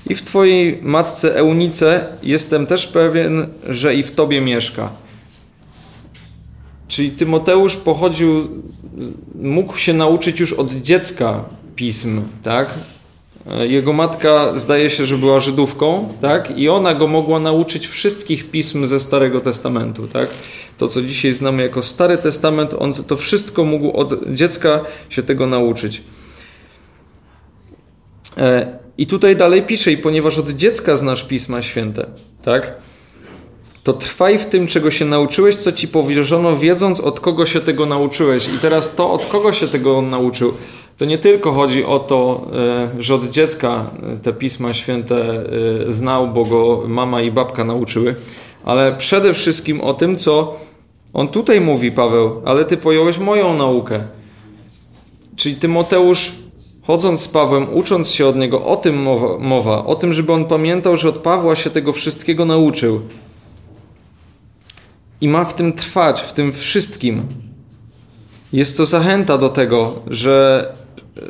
i 0.10 0.16
w 0.16 0.24
twojej 0.24 0.80
matce 0.82 1.36
Eunice, 1.36 2.08
jestem 2.24 2.66
też 2.68 2.88
pewien, 2.88 3.48
że 3.70 3.96
i 3.96 4.04
w 4.04 4.16
tobie 4.16 4.42
mieszka. 4.42 4.90
Czyli 6.88 7.12
Tymoteusz 7.12 7.76
pochodził, 7.76 8.48
mógł 9.36 9.78
się 9.78 9.94
nauczyć 9.94 10.40
już 10.40 10.54
od 10.54 10.72
dziecka 10.72 11.44
pism, 11.76 12.22
tak? 12.44 12.70
Jego 13.62 13.94
matka 13.94 14.60
zdaje 14.60 14.90
się, 14.90 15.06
że 15.06 15.18
była 15.18 15.40
Żydówką, 15.40 16.14
tak? 16.22 16.58
I 16.58 16.70
ona 16.70 16.94
go 16.94 17.08
mogła 17.08 17.40
nauczyć 17.40 17.88
wszystkich 17.88 18.52
pism 18.52 18.86
ze 18.86 19.00
Starego 19.00 19.42
Testamentu, 19.42 20.08
tak? 20.08 20.30
To, 20.78 20.88
co 20.88 21.02
dzisiaj 21.02 21.34
znamy 21.34 21.64
jako 21.64 21.84
Stary 21.84 22.18
Testament, 22.18 22.76
on 22.80 22.94
to 22.94 23.16
wszystko 23.16 23.64
mógł 23.64 23.92
od 23.92 24.34
dziecka 24.34 24.82
się 25.10 25.24
tego 25.24 25.48
nauczyć. 25.48 26.04
E, 28.38 28.80
I 28.98 29.08
tutaj 29.08 29.36
dalej 29.36 29.62
pisze, 29.62 29.92
i 29.92 29.98
ponieważ 29.98 30.38
od 30.38 30.50
dziecka 30.50 30.98
znasz 30.98 31.24
Pisma 31.24 31.62
Święte, 31.62 32.06
tak? 32.44 32.76
To 33.84 33.94
trwaj 33.94 34.40
w 34.40 34.46
tym, 34.46 34.68
czego 34.68 34.92
się 34.92 35.06
nauczyłeś, 35.06 35.56
co 35.56 35.72
ci 35.72 35.88
powierzono, 35.88 36.58
wiedząc 36.58 37.00
od 37.00 37.20
kogo 37.20 37.46
się 37.46 37.62
tego 37.62 37.86
nauczyłeś. 37.86 38.48
I 38.48 38.60
teraz 38.60 38.96
to, 38.96 39.12
od 39.12 39.26
kogo 39.26 39.54
się 39.54 39.68
tego 39.68 39.98
on 39.98 40.10
nauczył 40.10 40.54
to 40.98 41.06
nie 41.06 41.18
tylko 41.18 41.52
chodzi 41.52 41.86
o 41.86 42.00
to, 42.00 42.48
e, 42.54 43.02
że 43.02 43.16
od 43.16 43.26
dziecka 43.26 43.86
e, 44.04 44.18
te 44.18 44.34
pisma 44.34 44.74
święte 44.74 45.16
e, 45.16 45.92
znał, 45.92 46.28
bo 46.28 46.46
go 46.46 46.84
mama 46.88 47.22
i 47.22 47.32
babka 47.32 47.64
nauczyły, 47.64 48.16
ale 48.66 48.96
przede 48.98 49.34
wszystkim 49.34 49.82
o 49.82 49.94
tym, 49.94 50.16
co 50.18 50.58
on 51.14 51.28
tutaj 51.28 51.62
mówi, 51.62 51.92
Paweł, 51.92 52.42
ale 52.46 52.66
ty 52.66 52.78
pojąłeś 52.78 53.18
moją 53.18 53.58
naukę. 53.58 54.00
Czyli 55.36 55.56
Tymoteusz, 55.56 56.32
chodząc 56.84 57.22
z 57.22 57.28
Pawłem, 57.28 57.74
ucząc 57.74 58.12
się 58.12 58.28
od 58.28 58.36
niego, 58.36 58.66
o 58.66 58.76
tym 58.76 59.02
mowa, 59.02 59.38
mowa 59.38 59.86
o 59.86 59.96
tym, 59.96 60.14
żeby 60.14 60.34
on 60.34 60.46
pamiętał, 60.46 60.98
że 60.98 61.10
od 61.10 61.18
Pawła 61.18 61.56
się 61.56 61.70
tego 61.70 61.94
wszystkiego 61.94 62.46
nauczył. 62.46 63.02
i 65.22 65.28
ma 65.28 65.46
w 65.46 65.54
tym 65.54 65.74
trwać, 65.74 66.22
w 66.22 66.34
tym 66.34 66.54
wszystkim. 66.54 67.24
Jest 68.54 68.78
to 68.78 68.86
zachęta 68.86 69.38
do 69.38 69.50
tego, 69.50 69.94
że 70.08 70.66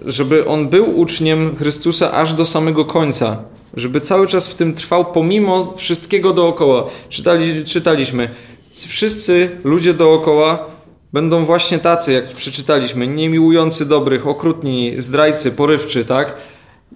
żeby 0.06 0.46
on 0.46 0.70
był 0.70 1.00
uczniem 1.00 1.56
Chrystusa 1.56 2.12
aż 2.12 2.34
do 2.34 2.46
samego 2.46 2.86
końca, 2.86 3.44
żeby 3.74 4.02
cały 4.02 4.28
czas 4.28 4.48
w 4.48 4.56
tym 4.56 4.74
trwał 4.74 5.06
pomimo 5.06 5.74
wszystkiego 5.78 6.34
dookoła. 6.34 6.90
Czytali, 7.10 7.64
czytaliśmy, 7.64 8.30
wszyscy 8.70 9.50
ludzie 9.64 9.94
dookoła 9.94 10.66
będą 11.14 11.46
właśnie 11.46 11.80
tacy, 11.80 12.14
jak 12.14 12.28
przeczytaliśmy, 12.28 13.08
niemiłujący 13.08 13.86
dobrych, 13.86 14.28
okrutni, 14.28 14.94
zdrajcy, 14.98 15.52
porywczy, 15.52 16.06
tak? 16.06 16.36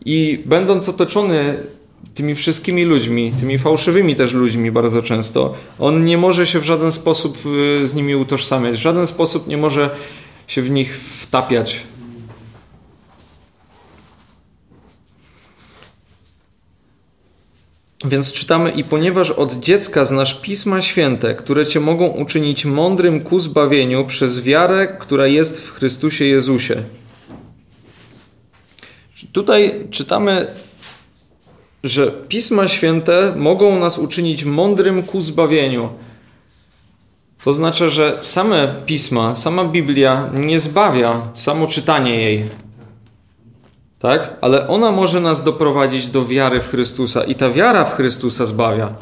I 0.06 0.44
będąc 0.46 0.90
otoczony 0.90 1.64
tymi 2.14 2.36
wszystkimi 2.36 2.84
ludźmi, 2.84 3.34
tymi 3.40 3.58
fałszywymi 3.58 4.16
też 4.16 4.34
ludźmi 4.34 4.72
bardzo 4.72 5.02
często, 5.02 5.54
on 5.80 6.06
nie 6.06 6.18
może 6.18 6.48
się 6.48 6.60
w 6.60 6.64
żaden 6.64 6.92
sposób 6.92 7.38
y, 7.84 7.88
z 7.88 7.94
nimi 7.94 8.16
utożsamiać, 8.16 8.78
w 8.78 8.82
żaden 8.82 9.08
sposób 9.08 9.48
nie 9.48 9.58
może 9.58 9.90
się 10.48 10.62
w 10.62 10.70
nich 10.70 10.98
wtapiać. 10.98 11.82
Więc 18.06 18.32
czytamy, 18.32 18.72
i 18.72 18.84
ponieważ 18.84 19.32
od 19.32 19.60
dziecka 19.60 20.06
znasz 20.06 20.42
pisma 20.42 20.82
święte, 20.82 21.36
które 21.36 21.66
cię 21.66 21.80
mogą 21.80 22.08
uczynić 22.08 22.66
mądrym 22.66 23.22
ku 23.22 23.40
zbawieniu 23.40 24.06
przez 24.06 24.42
wiarę, 24.42 24.88
która 25.00 25.28
jest 25.28 25.62
w 25.62 25.72
Chrystusie 25.72 26.26
Jezusie. 26.26 26.84
Tutaj 29.32 29.88
czytamy, 29.92 30.48
że 31.84 32.12
pisma 32.12 32.68
święte 32.68 33.34
mogą 33.36 33.80
nas 33.80 34.00
uczynić 34.00 34.44
mądrym 34.44 35.04
ku 35.04 35.22
zbawieniu. 35.22 35.90
To 37.44 37.54
znaczy, 37.54 37.90
że 37.90 38.18
same 38.22 38.76
pisma, 38.86 39.36
sama 39.36 39.66
Biblia 39.66 40.30
nie 40.34 40.60
zbawia, 40.60 41.22
samo 41.34 41.68
czytanie 41.68 42.22
jej 42.22 42.46
tak? 44.06 44.38
Ale 44.42 44.68
ona 44.68 44.92
może 44.92 45.22
nas 45.22 45.44
doprowadzić 45.44 46.08
do 46.08 46.26
wiary 46.26 46.62
w 46.62 46.70
Chrystusa 46.70 47.24
i 47.24 47.36
ta 47.36 47.50
wiara 47.50 47.86
w 47.86 47.96
Chrystusa 47.96 48.46
zbawia. 48.46 48.94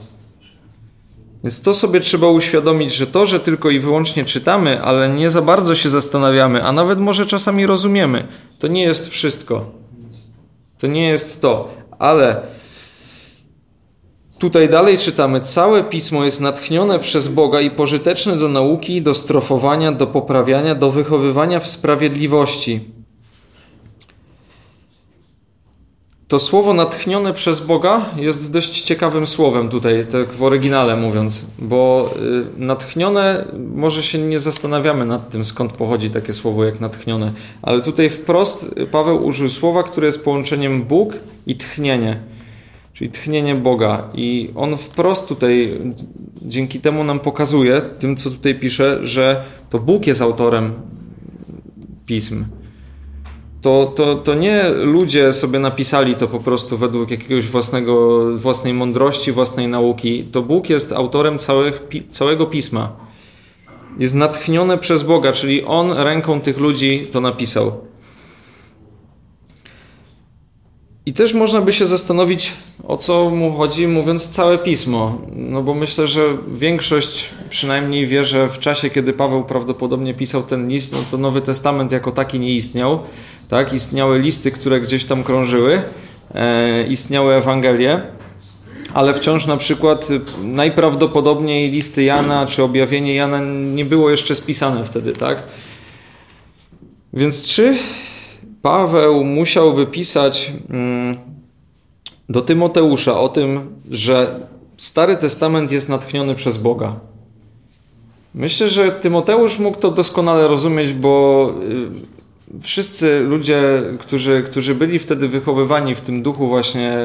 Więc 1.43 1.62
to 1.62 1.74
sobie 1.74 2.00
trzeba 2.00 2.27
uświadomić, 2.27 2.95
że 2.95 3.07
to, 3.07 3.25
że 3.25 3.39
tylko 3.39 3.69
i 3.69 3.79
wyłącznie 3.79 4.25
czytamy, 4.25 4.81
ale 4.81 5.10
nie 5.10 5.29
za 5.29 5.41
bardzo 5.41 5.75
się 5.75 5.89
zastanawiamy, 5.89 6.63
a 6.63 6.72
nawet 6.72 7.00
może 7.00 7.25
czasami 7.25 7.65
rozumiemy, 7.65 8.27
to 8.60 8.67
nie 8.67 8.83
jest 8.83 9.10
wszystko. 9.10 9.65
To 10.77 10.88
nie 10.88 11.07
jest 11.07 11.41
to, 11.41 11.74
ale 12.00 12.41
tutaj 14.39 14.69
dalej 14.69 14.98
czytamy: 14.98 15.41
Całe 15.41 15.83
pismo 15.83 16.25
jest 16.25 16.41
natchnione 16.41 17.00
przez 17.00 17.27
Boga 17.27 17.62
i 17.62 17.72
pożyteczne 17.72 18.38
do 18.38 18.48
nauki, 18.48 19.01
do 19.01 19.13
strofowania, 19.13 19.91
do 19.91 20.07
poprawiania, 20.07 20.75
do 20.75 20.91
wychowywania 20.91 21.60
w 21.60 21.67
sprawiedliwości 21.67 23.02
To 26.33 26.39
słowo 26.39 26.73
natchnione 26.73 27.33
przez 27.33 27.59
Boga 27.59 28.05
jest 28.15 28.51
dość 28.51 28.81
ciekawym 28.81 29.27
słowem 29.27 29.69
tutaj, 29.69 30.05
tak 30.11 30.31
w 30.31 30.43
oryginale 30.43 30.95
mówiąc, 30.95 31.45
bo 31.59 32.09
y, 32.57 32.59
natchnione, 32.61 33.45
może 33.75 34.03
się 34.03 34.17
nie 34.17 34.39
zastanawiamy 34.39 35.05
nad 35.05 35.29
tym, 35.29 35.45
skąd 35.45 35.71
pochodzi 35.73 36.09
takie 36.09 36.33
słowo 36.33 36.63
jak 36.63 36.79
natchnione, 36.79 37.31
ale 37.61 37.81
tutaj 37.81 38.09
wprost 38.09 38.75
Paweł 38.91 39.25
użył 39.25 39.49
słowa, 39.49 39.83
które 39.83 40.07
jest 40.07 40.23
połączeniem 40.23 40.83
Bóg 40.83 41.13
i 41.47 41.55
tchnienie, 41.55 42.19
czyli 42.93 43.11
tchnienie 43.11 43.55
Boga. 43.55 44.09
I 44.13 44.49
on 44.55 44.77
wprost 44.77 45.27
tutaj 45.27 45.81
dzięki 46.41 46.79
temu 46.79 47.03
nam 47.03 47.19
pokazuje, 47.19 47.81
tym 47.81 48.15
co 48.15 48.29
tutaj 48.29 48.55
pisze, 48.55 48.99
że 49.05 49.43
to 49.69 49.79
Bóg 49.79 50.07
jest 50.07 50.21
autorem 50.21 50.73
pism 52.05 52.46
to, 53.63 53.93
to, 53.95 54.15
to 54.15 54.35
nie 54.35 54.69
ludzie 54.69 55.33
sobie 55.33 55.59
napisali 55.59 56.15
to 56.15 56.27
po 56.27 56.39
prostu 56.39 56.77
według 56.77 57.11
jakiegoś 57.11 57.47
własnego, 57.47 58.21
własnej 58.37 58.73
mądrości, 58.73 59.31
własnej 59.31 59.67
nauki. 59.67 60.23
To 60.23 60.41
Bóg 60.41 60.69
jest 60.69 60.91
autorem 60.91 61.39
całych, 61.39 61.87
całego 62.09 62.45
pisma. 62.45 62.91
Jest 63.99 64.15
natchnione 64.15 64.77
przez 64.77 65.03
Boga, 65.03 65.31
czyli 65.31 65.63
On 65.63 65.91
ręką 65.91 66.41
tych 66.41 66.57
ludzi 66.57 67.07
to 67.11 67.21
napisał. 67.21 67.71
I 71.05 71.13
też 71.13 71.33
można 71.33 71.61
by 71.61 71.74
się 71.74 71.85
zastanowić, 71.85 72.51
o 72.87 72.98
co 72.98 73.29
mu 73.29 73.57
chodzi, 73.57 73.87
mówiąc 73.87 74.29
całe 74.29 74.57
pismo. 74.57 75.22
No 75.35 75.63
bo 75.63 75.74
myślę, 75.74 76.07
że 76.07 76.37
większość 76.53 77.29
przynajmniej 77.50 78.07
wie, 78.07 78.24
że 78.24 78.50
w 78.50 78.59
czasie, 78.59 78.89
kiedy 78.89 79.13
Paweł 79.13 79.44
prawdopodobnie 79.44 80.13
pisał 80.13 80.44
ten 80.44 80.68
list, 80.68 80.94
no 80.94 81.00
to 81.11 81.18
Nowy 81.18 81.42
Testament 81.42 81.92
jako 81.92 82.11
taki 82.11 82.39
nie 82.39 82.55
istniał. 82.55 83.00
Tak? 83.50 83.74
Istniały 83.74 84.20
listy, 84.20 84.51
które 84.51 84.81
gdzieś 84.81 85.05
tam 85.05 85.24
krążyły, 85.24 85.81
e, 86.35 86.87
istniały 86.87 87.33
Ewangelie, 87.33 88.01
ale 88.94 89.13
wciąż 89.13 89.46
na 89.46 89.57
przykład 89.57 90.07
najprawdopodobniej 90.44 91.72
listy 91.72 92.03
Jana 92.03 92.46
czy 92.46 92.63
objawienie 92.63 93.16
Jana 93.16 93.39
nie 93.74 93.85
było 93.85 94.09
jeszcze 94.09 94.35
spisane 94.35 94.85
wtedy, 94.85 95.13
tak? 95.13 95.44
Więc 97.13 97.46
czy 97.46 97.77
Paweł 98.63 99.23
musiałby 99.23 99.85
pisać 99.85 100.51
mm, 100.69 101.17
do 102.29 102.41
Tymoteusza 102.41 103.19
o 103.19 103.29
tym, 103.29 103.75
że 103.91 104.39
Stary 104.77 105.17
Testament 105.17 105.71
jest 105.71 105.89
natchniony 105.89 106.35
przez 106.35 106.57
Boga? 106.57 106.95
Myślę, 108.35 108.69
że 108.69 108.91
Tymoteusz 108.91 109.59
mógł 109.59 109.77
to 109.77 109.91
doskonale 109.91 110.47
rozumieć, 110.47 110.93
bo 110.93 111.53
y, 112.53 112.61
wszyscy 112.61 113.19
ludzie, 113.19 113.83
którzy, 113.99 114.43
którzy 114.45 114.75
byli 114.75 114.99
wtedy 114.99 115.27
wychowywani 115.27 115.95
w 115.95 116.01
tym 116.01 116.21
duchu 116.21 116.47
właśnie, 116.47 116.97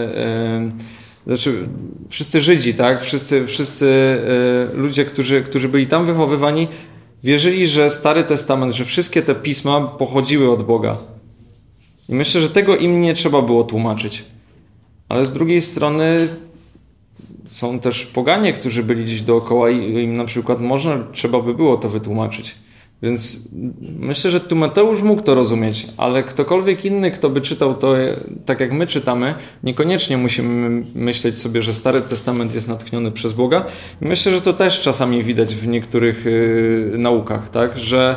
yy, 1.26 1.36
znaczy 1.36 1.68
wszyscy 2.08 2.40
Żydzi, 2.40 2.74
tak? 2.74 3.02
Wszyscy, 3.02 3.46
wszyscy 3.46 4.18
yy, 4.74 4.80
ludzie, 4.82 5.04
którzy, 5.04 5.42
którzy 5.42 5.68
byli 5.68 5.86
tam 5.86 6.06
wychowywani, 6.06 6.68
wierzyli, 7.24 7.66
że 7.66 7.90
Stary 7.90 8.24
Testament, 8.24 8.74
że 8.74 8.84
wszystkie 8.84 9.22
te 9.22 9.34
pisma 9.34 9.80
pochodziły 9.80 10.50
od 10.50 10.62
Boga. 10.62 11.17
I 12.08 12.14
myślę, 12.14 12.40
że 12.40 12.50
tego 12.50 12.76
im 12.76 13.00
nie 13.00 13.14
trzeba 13.14 13.42
było 13.42 13.64
tłumaczyć. 13.64 14.24
Ale 15.08 15.26
z 15.26 15.32
drugiej 15.32 15.60
strony 15.60 16.28
są 17.46 17.80
też 17.80 18.06
poganie, 18.06 18.52
którzy 18.52 18.82
byli 18.82 19.04
gdzieś 19.04 19.22
dookoła 19.22 19.70
i 19.70 20.04
im 20.04 20.16
na 20.16 20.24
przykład 20.24 20.60
można, 20.60 21.04
trzeba 21.12 21.40
by 21.40 21.54
było 21.54 21.76
to 21.76 21.88
wytłumaczyć. 21.88 22.54
Więc 23.02 23.48
myślę, 23.98 24.30
że 24.30 24.40
tu 24.40 24.56
Mateusz 24.56 25.02
mógł 25.02 25.22
to 25.22 25.34
rozumieć, 25.34 25.86
ale 25.96 26.22
ktokolwiek 26.22 26.84
inny, 26.84 27.10
kto 27.10 27.30
by 27.30 27.40
czytał 27.40 27.74
to 27.74 27.94
tak 28.46 28.60
jak 28.60 28.72
my 28.72 28.86
czytamy, 28.86 29.34
niekoniecznie 29.62 30.16
musimy 30.16 30.84
myśleć 30.94 31.38
sobie, 31.38 31.62
że 31.62 31.74
Stary 31.74 32.00
Testament 32.00 32.54
jest 32.54 32.68
natchniony 32.68 33.12
przez 33.12 33.32
Boga. 33.32 33.64
Myślę, 34.00 34.32
że 34.32 34.40
to 34.40 34.52
też 34.52 34.80
czasami 34.80 35.22
widać 35.22 35.54
w 35.54 35.68
niektórych 35.68 36.26
y, 36.26 36.94
naukach, 36.98 37.48
tak? 37.48 37.78
że 37.78 38.16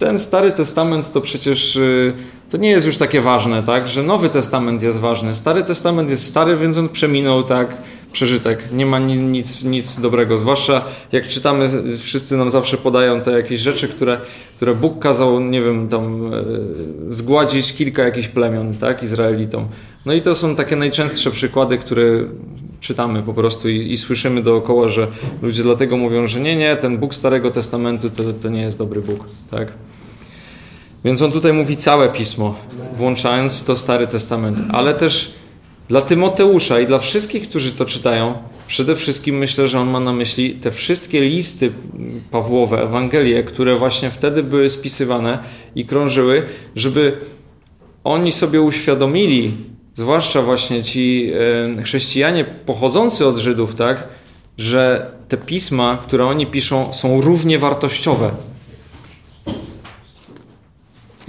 ten 0.00 0.18
Stary 0.18 0.50
Testament 0.50 1.12
to 1.12 1.20
przecież 1.20 1.76
y, 1.76 2.14
to 2.50 2.56
nie 2.56 2.70
jest 2.70 2.86
już 2.86 2.96
takie 2.96 3.20
ważne, 3.20 3.62
tak? 3.62 3.88
że 3.88 4.02
Nowy 4.02 4.28
Testament 4.28 4.82
jest 4.82 4.98
ważny. 4.98 5.34
Stary 5.34 5.62
Testament 5.62 6.10
jest 6.10 6.26
stary, 6.26 6.56
więc 6.56 6.78
on 6.78 6.88
przeminął 6.88 7.42
tak 7.42 7.76
przeżytek. 8.12 8.72
Nie 8.72 8.86
ma 8.86 8.98
nic, 8.98 9.64
nic 9.64 10.00
dobrego. 10.00 10.38
Zwłaszcza 10.38 10.84
jak 11.12 11.28
czytamy, 11.28 11.68
wszyscy 11.98 12.36
nam 12.36 12.50
zawsze 12.50 12.76
podają 12.76 13.20
te 13.20 13.30
jakieś 13.30 13.60
rzeczy, 13.60 13.88
które, 13.88 14.20
które 14.56 14.74
Bóg 14.74 14.98
kazał, 14.98 15.40
nie 15.40 15.62
wiem, 15.62 15.88
tam 15.88 16.34
e, 16.34 16.42
zgładzić 17.10 17.72
kilka 17.72 18.02
jakichś 18.02 18.28
plemion, 18.28 18.74
tak, 18.74 19.02
Izraelitom. 19.02 19.68
No 20.06 20.12
i 20.12 20.22
to 20.22 20.34
są 20.34 20.56
takie 20.56 20.76
najczęstsze 20.76 21.30
przykłady, 21.30 21.78
które 21.78 22.24
czytamy 22.80 23.22
po 23.22 23.34
prostu 23.34 23.68
i, 23.68 23.92
i 23.92 23.96
słyszymy 23.96 24.42
dookoła, 24.42 24.88
że 24.88 25.08
ludzie 25.42 25.62
dlatego 25.62 25.96
mówią, 25.96 26.26
że 26.26 26.40
nie, 26.40 26.56
nie, 26.56 26.76
ten 26.76 26.98
Bóg 26.98 27.14
Starego 27.14 27.50
Testamentu 27.50 28.10
to, 28.10 28.32
to 28.32 28.48
nie 28.48 28.62
jest 28.62 28.78
dobry 28.78 29.00
Bóg, 29.00 29.24
tak. 29.50 29.72
Więc 31.04 31.22
on 31.22 31.32
tutaj 31.32 31.52
mówi 31.52 31.76
całe 31.76 32.08
pismo, 32.08 32.54
włączając 32.94 33.56
w 33.56 33.64
to 33.64 33.76
Stary 33.76 34.06
Testament, 34.06 34.58
ale 34.72 34.94
też 34.94 35.34
dla 35.88 36.02
Tymoteusza 36.02 36.80
i 36.80 36.86
dla 36.86 36.98
wszystkich, 36.98 37.48
którzy 37.48 37.72
to 37.72 37.84
czytają, 37.84 38.34
przede 38.66 38.94
wszystkim 38.96 39.38
myślę, 39.38 39.68
że 39.68 39.80
on 39.80 39.90
ma 39.90 40.00
na 40.00 40.12
myśli 40.12 40.54
te 40.54 40.70
wszystkie 40.70 41.20
listy 41.20 41.72
Pawłowe, 42.30 42.82
Ewangelie, 42.82 43.42
które 43.42 43.76
właśnie 43.76 44.10
wtedy 44.10 44.42
były 44.42 44.70
spisywane 44.70 45.38
i 45.74 45.84
krążyły, 45.84 46.46
żeby 46.76 47.18
oni 48.04 48.32
sobie 48.32 48.60
uświadomili, 48.60 49.52
zwłaszcza 50.00 50.42
właśnie 50.42 50.84
ci 50.84 51.32
chrześcijanie 51.84 52.44
pochodzący 52.44 53.26
od 53.26 53.38
Żydów, 53.38 53.74
tak, 53.74 54.08
że 54.58 55.10
te 55.28 55.36
pisma, 55.36 55.98
które 56.06 56.26
oni 56.26 56.46
piszą, 56.46 56.92
są 56.92 57.20
równie 57.20 57.58
wartościowe. 57.58 58.30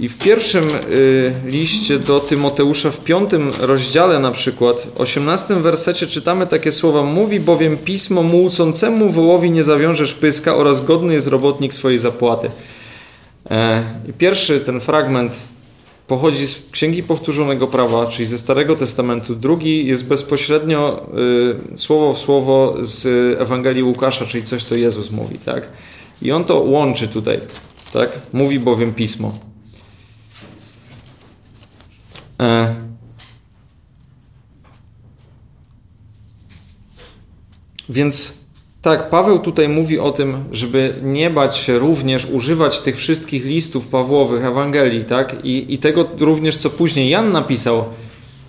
I 0.00 0.08
w 0.08 0.18
pierwszym 0.18 0.64
y, 0.90 1.32
liście 1.44 1.98
do 1.98 2.18
Tymoteusza, 2.18 2.90
w 2.90 2.98
piątym 2.98 3.50
rozdziale 3.60 4.18
na 4.18 4.30
przykład, 4.30 4.86
osiemnastym 4.98 5.62
wersecie 5.62 6.06
czytamy 6.06 6.46
takie 6.46 6.72
słowa 6.72 7.02
Mówi 7.02 7.40
bowiem 7.40 7.78
pismo, 7.78 8.22
mułcącemu 8.22 9.10
wołowi 9.10 9.50
nie 9.50 9.64
zawiążesz 9.64 10.14
pyska 10.14 10.54
oraz 10.54 10.84
godny 10.84 11.14
jest 11.14 11.26
robotnik 11.26 11.74
swojej 11.74 11.98
zapłaty. 11.98 12.50
E, 13.50 13.82
I 14.08 14.12
pierwszy 14.12 14.60
ten 14.60 14.80
fragment 14.80 15.32
pochodzi 16.06 16.46
z 16.46 16.70
Księgi 16.70 17.02
Powtórzonego 17.02 17.66
Prawa, 17.66 18.06
czyli 18.06 18.26
ze 18.26 18.38
Starego 18.38 18.76
Testamentu. 18.76 19.34
Drugi 19.34 19.86
jest 19.86 20.08
bezpośrednio 20.08 21.06
y, 21.74 21.78
słowo 21.78 22.14
w 22.14 22.18
słowo 22.18 22.76
z 22.80 23.06
Ewangelii 23.40 23.82
Łukasza, 23.82 24.26
czyli 24.26 24.44
coś, 24.44 24.64
co 24.64 24.74
Jezus 24.74 25.10
mówi. 25.10 25.38
Tak? 25.38 25.68
I 26.22 26.32
on 26.32 26.44
to 26.44 26.60
łączy 26.60 27.08
tutaj. 27.08 27.40
Tak? 27.92 28.18
Mówi 28.32 28.58
bowiem 28.58 28.94
Pismo. 28.94 29.32
E. 32.40 32.74
Więc 37.88 38.41
tak, 38.82 39.10
Paweł 39.10 39.38
tutaj 39.38 39.68
mówi 39.68 39.98
o 39.98 40.10
tym, 40.10 40.44
żeby 40.52 40.94
nie 41.02 41.30
bać 41.30 41.56
się 41.56 41.78
również 41.78 42.26
używać 42.26 42.80
tych 42.80 42.96
wszystkich 42.96 43.44
listów 43.44 43.88
Pawłowych, 43.88 44.44
Ewangelii, 44.44 45.04
tak? 45.04 45.44
I, 45.44 45.74
I 45.74 45.78
tego 45.78 46.08
również, 46.20 46.56
co 46.56 46.70
później 46.70 47.10
Jan 47.10 47.32
napisał, 47.32 47.84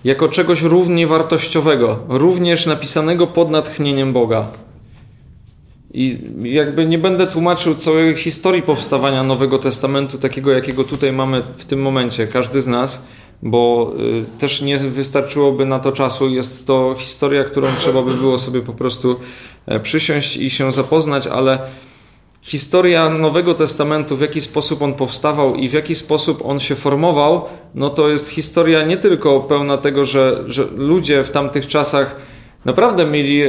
jako 0.04 0.28
czegoś 0.28 0.62
równie 0.62 1.06
wartościowego, 1.06 1.98
również 2.08 2.66
napisanego 2.66 3.26
pod 3.26 3.50
natchnieniem 3.50 4.12
Boga. 4.12 4.50
I 5.94 6.18
jakby 6.42 6.86
nie 6.86 6.98
będę 6.98 7.26
tłumaczył 7.26 7.74
całej 7.74 8.16
historii 8.16 8.62
powstawania 8.62 9.22
Nowego 9.22 9.58
Testamentu, 9.58 10.18
takiego 10.18 10.52
jakiego 10.52 10.84
tutaj 10.84 11.12
mamy 11.12 11.42
w 11.56 11.64
tym 11.64 11.82
momencie, 11.82 12.26
każdy 12.26 12.62
z 12.62 12.66
nas, 12.66 13.06
bo 13.42 13.92
y, 14.34 14.38
też 14.38 14.62
nie 14.62 14.78
wystarczyłoby 14.78 15.66
na 15.66 15.78
to 15.78 15.92
czasu. 15.92 16.28
Jest 16.28 16.66
to 16.66 16.94
historia, 16.98 17.44
którą 17.44 17.68
trzeba 17.78 18.02
by 18.02 18.14
było 18.14 18.38
sobie 18.38 18.60
po 18.60 18.72
prostu 18.72 19.16
przysiąść 19.82 20.36
i 20.36 20.50
się 20.50 20.72
zapoznać, 20.72 21.26
ale 21.26 21.58
historia 22.42 23.10
Nowego 23.10 23.54
Testamentu, 23.54 24.16
w 24.16 24.20
jaki 24.20 24.40
sposób 24.40 24.82
on 24.82 24.94
powstawał 24.94 25.54
i 25.54 25.68
w 25.68 25.72
jaki 25.72 25.94
sposób 25.94 26.42
on 26.46 26.60
się 26.60 26.74
formował, 26.74 27.44
no 27.74 27.90
to 27.90 28.08
jest 28.08 28.28
historia 28.28 28.84
nie 28.84 28.96
tylko 28.96 29.40
pełna 29.40 29.78
tego, 29.78 30.04
że, 30.04 30.44
że 30.46 30.64
ludzie 30.76 31.24
w 31.24 31.30
tamtych 31.30 31.66
czasach 31.66 32.16
naprawdę 32.64 33.06
mieli, 33.06 33.42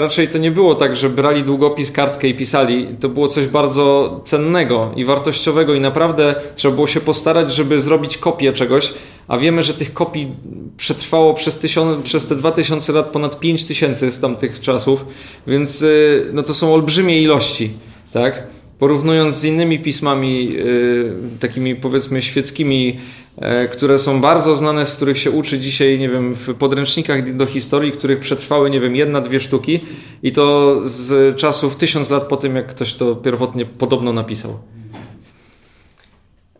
raczej 0.00 0.28
to 0.28 0.38
nie 0.38 0.50
było 0.50 0.74
tak, 0.74 0.96
że 0.96 1.10
brali 1.10 1.42
długopis, 1.42 1.92
kartkę 1.92 2.28
i 2.28 2.34
pisali. 2.34 2.86
To 3.00 3.08
było 3.08 3.28
coś 3.28 3.46
bardzo 3.46 4.20
cennego 4.24 4.92
i 4.96 5.04
wartościowego 5.04 5.74
i 5.74 5.80
naprawdę 5.80 6.34
trzeba 6.54 6.74
było 6.74 6.86
się 6.86 7.00
postarać, 7.00 7.54
żeby 7.54 7.80
zrobić 7.80 8.18
kopię 8.18 8.52
czegoś, 8.52 8.94
a 9.28 9.38
wiemy, 9.38 9.62
że 9.62 9.74
tych 9.74 9.92
kopii 9.92 10.28
przetrwało 10.76 11.34
przez, 11.34 11.58
tysiąc, 11.58 12.04
przez 12.04 12.26
te 12.26 12.36
2000 12.36 12.92
lat 12.92 13.06
ponad 13.06 13.40
5000 13.40 14.10
z 14.10 14.20
tamtych 14.20 14.60
czasów, 14.60 15.04
więc 15.46 15.82
y, 15.82 16.26
no 16.32 16.42
to 16.42 16.54
są 16.54 16.74
olbrzymie 16.74 17.22
ilości, 17.22 17.70
tak? 18.12 18.42
Porównując 18.80 19.36
z 19.36 19.44
innymi 19.44 19.78
pismami, 19.78 20.56
y, 20.56 21.12
takimi 21.40 21.76
powiedzmy 21.76 22.22
świeckimi, 22.22 22.96
E, 23.40 23.68
które 23.68 23.98
są 23.98 24.20
bardzo 24.20 24.56
znane, 24.56 24.86
z 24.86 24.96
których 24.96 25.18
się 25.18 25.30
uczy 25.30 25.58
dzisiaj, 25.58 25.98
nie 25.98 26.08
wiem, 26.08 26.34
w 26.34 26.54
podręcznikach 26.54 27.36
do 27.36 27.46
historii, 27.46 27.92
których 27.92 28.20
przetrwały, 28.20 28.70
nie 28.70 28.80
wiem, 28.80 28.96
jedna, 28.96 29.20
dwie 29.20 29.40
sztuki 29.40 29.80
i 30.22 30.32
to 30.32 30.76
z 30.84 31.36
czasów 31.36 31.76
tysiąc 31.76 32.10
lat 32.10 32.24
po 32.24 32.36
tym, 32.36 32.56
jak 32.56 32.66
ktoś 32.66 32.94
to 32.94 33.16
pierwotnie 33.16 33.66
podobno 33.66 34.12
napisał. 34.12 34.58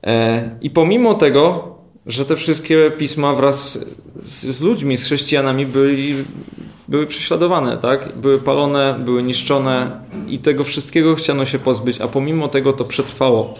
E, 0.06 0.50
I 0.61 0.70
pomimo 0.70 1.14
tego, 1.14 1.74
że 2.06 2.24
te 2.24 2.37
wszystkie 2.37 2.90
pisma 2.98 3.35
wraz 3.35 3.87
z, 4.22 4.61
ludźmi, 4.61 4.96
z 4.96 5.04
chrześcijanami 5.04 5.66
byli, 5.66 6.14
były 6.90 7.07
prześladowane, 7.07 7.79
tak? 7.79 8.09
Były 8.16 8.38
palone, 8.38 8.96
były 9.05 9.22
niszczone 9.22 10.00
i 10.29 10.38
tego 10.38 10.64
wszystkiego 10.64 11.14
chciano 11.14 11.44
się 11.44 11.59
pozbyć, 11.59 12.00
a 12.00 12.09
pomimo 12.09 12.48
tego 12.48 12.72
to 12.72 12.85
przetrwało. 12.85 13.55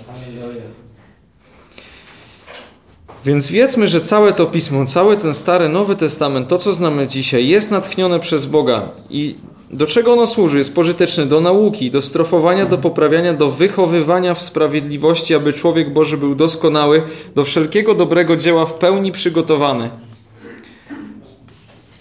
Więc 3.25 3.49
wiedzmy, 3.49 3.89
że 3.89 4.01
całe 4.01 4.33
to 4.33 4.47
pismo, 4.47 4.87
cały 4.87 5.17
ten 5.17 5.35
stary, 5.35 5.69
Nowy 5.69 5.97
Testament, 5.97 6.49
to 6.49 6.59
co 6.59 6.75
znamy 6.75 7.07
dzisiaj, 7.07 7.49
jest 7.49 7.71
natchnione 7.71 8.21
przez 8.21 8.47
Boga. 8.47 8.89
I 9.11 9.35
do 9.71 9.87
czego 9.87 10.13
ono 10.13 10.27
służy? 10.27 10.59
Jest 10.59 10.75
pożyteczne 10.75 11.27
do 11.27 11.41
nauki, 11.41 11.91
do 11.91 12.03
strofowania, 12.03 12.67
do 12.67 12.79
poprawiania, 12.79 13.35
do 13.35 13.51
wychowywania 13.51 14.35
w 14.35 14.43
sprawiedliwości, 14.43 15.35
aby 15.35 15.53
człowiek 15.53 15.93
Boży 15.93 16.17
był 16.17 16.35
doskonały, 16.35 17.03
do 17.35 17.45
wszelkiego 17.45 17.95
dobrego 17.95 18.37
dzieła 18.37 18.67
w 18.67 18.75
pełni 18.75 19.13
przygotowany. 19.13 19.91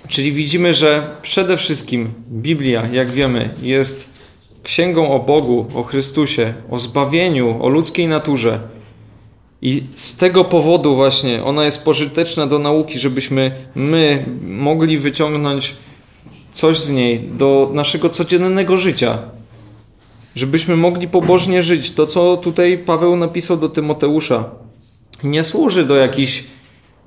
Czyli 0.10 0.32
widzimy, 0.32 0.74
że 0.74 1.16
przede 1.22 1.58
wszystkim 1.58 2.14
Biblia, 2.32 2.88
jak 2.92 3.12
wiemy, 3.12 3.54
jest 3.62 4.10
księgą 4.64 5.12
o 5.12 5.20
Bogu, 5.20 5.66
o 5.76 5.84
Chrystusie, 5.84 6.54
o 6.70 6.80
zbawieniu, 6.80 7.64
o 7.64 7.70
ludzkiej 7.70 8.08
naturze 8.08 8.60
i 9.62 9.84
z 9.96 10.18
tego 10.18 10.46
powodu 10.46 10.96
właśnie 10.96 11.44
ona 11.44 11.66
jest 11.66 11.84
pożyteczna 11.84 12.48
do 12.48 12.60
nauki, 12.60 13.00
żebyśmy 13.00 13.52
my 13.76 14.26
mogli 14.42 14.98
wyciągnąć 14.98 15.76
coś 16.52 16.80
z 16.80 16.90
niej 16.90 17.20
do 17.20 17.72
naszego 17.74 18.10
codziennego 18.10 18.78
życia. 18.78 19.20
Żebyśmy 20.36 20.76
mogli 20.76 21.08
pobożnie 21.08 21.64
żyć. 21.64 21.92
To, 21.92 22.06
co 22.06 22.38
tutaj 22.38 22.78
Paweł 22.78 23.16
napisał 23.16 23.58
do 23.58 23.70
Tymoteusza, 23.70 24.50
nie 25.24 25.44
służy 25.44 25.86
do 25.86 25.96
jakichś 25.96 26.44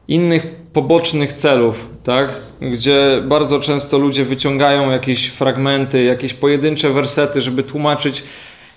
innych 0.08 0.46
pobocznych 0.72 1.32
celów, 1.32 1.88
tak? 2.04 2.28
Gdzie 2.60 3.22
bardzo 3.24 3.60
często 3.60 3.98
ludzie 3.98 4.24
wyciągają 4.24 4.90
jakieś 4.90 5.28
fragmenty, 5.28 6.02
jakieś 6.02 6.34
pojedyncze 6.34 6.90
wersety, 6.90 7.42
żeby 7.42 7.62
tłumaczyć 7.62 8.22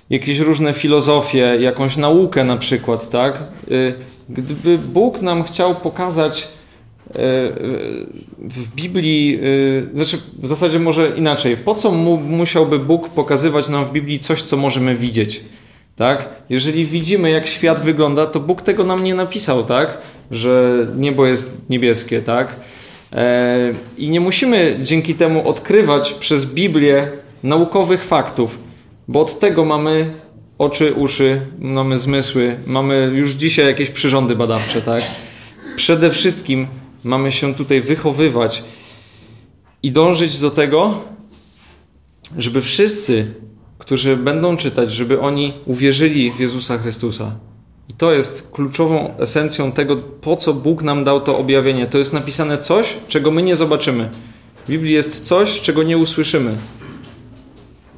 jakieś 0.09 0.39
różne 0.39 0.73
filozofie, 0.73 1.57
jakąś 1.59 1.97
naukę 1.97 2.43
na 2.43 2.57
przykład, 2.57 3.09
tak? 3.09 3.43
Y, 3.71 3.93
gdyby 4.29 4.77
Bóg 4.77 5.21
nam 5.21 5.43
chciał 5.43 5.75
pokazać 5.75 6.41
y, 6.41 7.13
w 8.39 8.75
Biblii, 8.75 9.39
y, 9.43 9.89
znaczy 9.93 10.17
w 10.39 10.47
zasadzie 10.47 10.79
może 10.79 11.09
inaczej, 11.09 11.57
po 11.57 11.75
co 11.75 11.91
mu, 11.91 12.17
musiałby 12.17 12.79
Bóg 12.79 13.09
pokazywać 13.09 13.69
nam 13.69 13.85
w 13.85 13.91
Biblii 13.91 14.19
coś, 14.19 14.43
co 14.43 14.57
możemy 14.57 14.95
widzieć? 14.95 15.41
Tak? 15.95 16.29
Jeżeli 16.49 16.85
widzimy, 16.85 17.29
jak 17.29 17.47
świat 17.47 17.81
wygląda, 17.81 18.25
to 18.25 18.39
Bóg 18.39 18.61
tego 18.61 18.83
nam 18.83 19.03
nie 19.03 19.15
napisał, 19.15 19.63
tak? 19.63 19.97
Że 20.31 20.87
niebo 20.95 21.25
jest 21.25 21.57
niebieskie, 21.69 22.21
tak? 22.21 22.55
E, 23.13 23.73
I 23.97 24.09
nie 24.09 24.19
musimy 24.19 24.75
dzięki 24.83 25.15
temu 25.15 25.49
odkrywać 25.49 26.11
przez 26.13 26.45
Biblię 26.45 27.11
naukowych 27.43 28.03
faktów. 28.03 28.59
Bo 29.07 29.21
od 29.21 29.39
tego 29.39 29.65
mamy 29.65 30.09
oczy, 30.57 30.93
uszy, 30.93 31.41
mamy 31.59 31.99
zmysły, 31.99 32.59
mamy 32.65 33.11
już 33.13 33.31
dzisiaj 33.31 33.65
jakieś 33.65 33.89
przyrządy 33.89 34.35
badawcze, 34.35 34.81
tak? 34.81 35.01
Przede 35.75 36.09
wszystkim 36.09 36.67
mamy 37.03 37.31
się 37.31 37.55
tutaj 37.55 37.81
wychowywać 37.81 38.63
i 39.83 39.91
dążyć 39.91 40.39
do 40.39 40.51
tego, 40.51 41.01
żeby 42.37 42.61
wszyscy, 42.61 43.33
którzy 43.77 44.17
będą 44.17 44.57
czytać, 44.57 44.91
żeby 44.91 45.19
oni 45.19 45.53
uwierzyli 45.65 46.31
w 46.31 46.39
Jezusa 46.39 46.77
Chrystusa. 46.77 47.35
I 47.89 47.93
to 47.93 48.11
jest 48.11 48.51
kluczową 48.51 49.17
esencją 49.17 49.71
tego, 49.71 49.95
po 49.95 50.35
co 50.35 50.53
Bóg 50.53 50.83
nam 50.83 51.03
dał 51.03 51.21
to 51.21 51.37
objawienie. 51.37 51.85
To 51.85 51.97
jest 51.97 52.13
napisane 52.13 52.57
coś, 52.57 52.97
czego 53.07 53.31
my 53.31 53.43
nie 53.43 53.55
zobaczymy. 53.55 54.09
W 54.65 54.69
Biblii 54.69 54.93
jest 54.93 55.25
coś, 55.25 55.61
czego 55.61 55.83
nie 55.83 55.97
usłyszymy. 55.97 56.55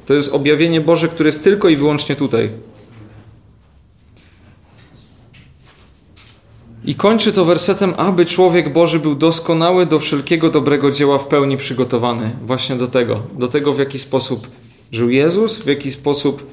To 0.06 0.14
jest 0.14 0.32
objawienie 0.32 0.80
Boże, 0.80 1.08
które 1.08 1.28
jest 1.28 1.44
tylko 1.44 1.68
i 1.68 1.76
wyłącznie 1.76 2.16
tutaj. 2.16 2.50
I 6.84 6.94
kończy 6.94 7.32
to 7.32 7.44
wersetem, 7.44 7.94
aby 7.96 8.26
człowiek 8.26 8.72
Boży 8.72 8.98
był 8.98 9.14
doskonały 9.14 9.86
do 9.86 9.98
wszelkiego 9.98 10.50
dobrego 10.50 10.90
dzieła 10.90 11.18
w 11.18 11.26
pełni 11.26 11.56
przygotowany. 11.56 12.36
Właśnie 12.42 12.76
do 12.76 12.86
tego. 12.86 13.22
Do 13.38 13.48
tego, 13.48 13.72
w 13.72 13.78
jaki 13.78 13.98
sposób 13.98 14.48
żył 14.92 15.10
Jezus, 15.10 15.56
w 15.56 15.66
jaki 15.66 15.90
sposób 15.90 16.46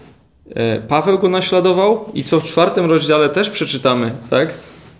Paweł 0.88 1.20
go 1.20 1.30
naśladował 1.30 2.06
i 2.14 2.24
co 2.24 2.40
w 2.40 2.44
czwartym 2.44 2.86
rozdziale 2.86 3.30
też 3.30 3.50
przeczytamy, 3.50 4.12
tak? 4.30 4.54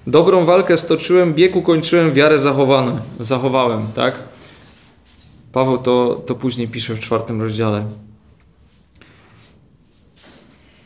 Dobrą 0.08 0.46
walkę 0.46 0.78
stoczyłem, 0.78 1.34
bieg 1.34 1.56
ukończyłem, 1.56 2.14
wiarę 2.14 2.40
zachowano, 2.40 2.98
zachowałem, 3.20 3.88
tak? 3.96 4.16
Paweł 5.52 5.78
to, 5.78 6.22
to 6.26 6.36
później 6.36 6.68
pisze 6.68 6.94
w 6.94 7.00
czwartym 7.00 7.42
rozdziale. 7.42 7.86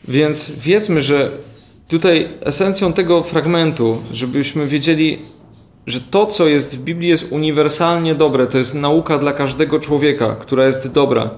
Więc 0.08 0.50
wiedzmy, 0.50 1.02
że 1.02 1.30
tutaj 1.88 2.28
esencją 2.40 2.92
tego 2.92 3.22
fragmentu, 3.22 4.02
żebyśmy 4.12 4.66
wiedzieli, 4.66 5.22
że 5.86 6.00
to, 6.00 6.26
co 6.26 6.48
jest 6.48 6.76
w 6.76 6.82
Biblii, 6.82 7.08
jest 7.08 7.32
uniwersalnie 7.32 8.14
dobre. 8.14 8.46
To 8.46 8.58
jest 8.58 8.74
nauka 8.74 9.18
dla 9.18 9.32
każdego 9.32 9.78
człowieka, 9.78 10.36
która 10.40 10.66
jest 10.66 10.92
dobra. 10.92 11.30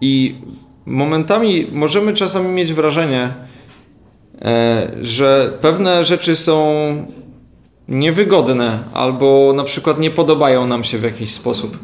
I 0.00 0.34
momentami 0.88 1.66
możemy 1.72 2.14
czasami 2.14 2.48
mieć 2.48 2.72
wrażenie, 2.72 3.34
e, 4.42 4.92
że 5.00 5.58
pewne 5.60 6.04
rzeczy 6.04 6.36
są 6.36 6.66
niewygodne 7.88 8.78
albo 8.94 9.52
na 9.56 9.64
przykład 9.64 10.00
nie 10.00 10.10
podobają 10.10 10.66
nam 10.66 10.84
się 10.84 10.98
w 10.98 11.02
jakiś 11.02 11.32
sposób. 11.32 11.78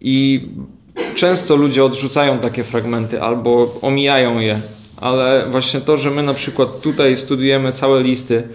I 0.00 0.48
często 1.14 1.56
ludzie 1.56 1.84
odrzucają 1.84 2.38
takie 2.38 2.64
fragmenty 2.64 3.22
albo 3.22 3.74
omijają 3.82 4.38
je, 4.38 4.60
ale 5.00 5.46
właśnie 5.50 5.80
to, 5.80 5.96
że 5.96 6.10
my 6.10 6.22
na 6.22 6.34
przykład 6.34 6.80
tutaj 6.80 7.16
studujemy 7.16 7.72
całe 7.72 8.02
listy, 8.02 8.48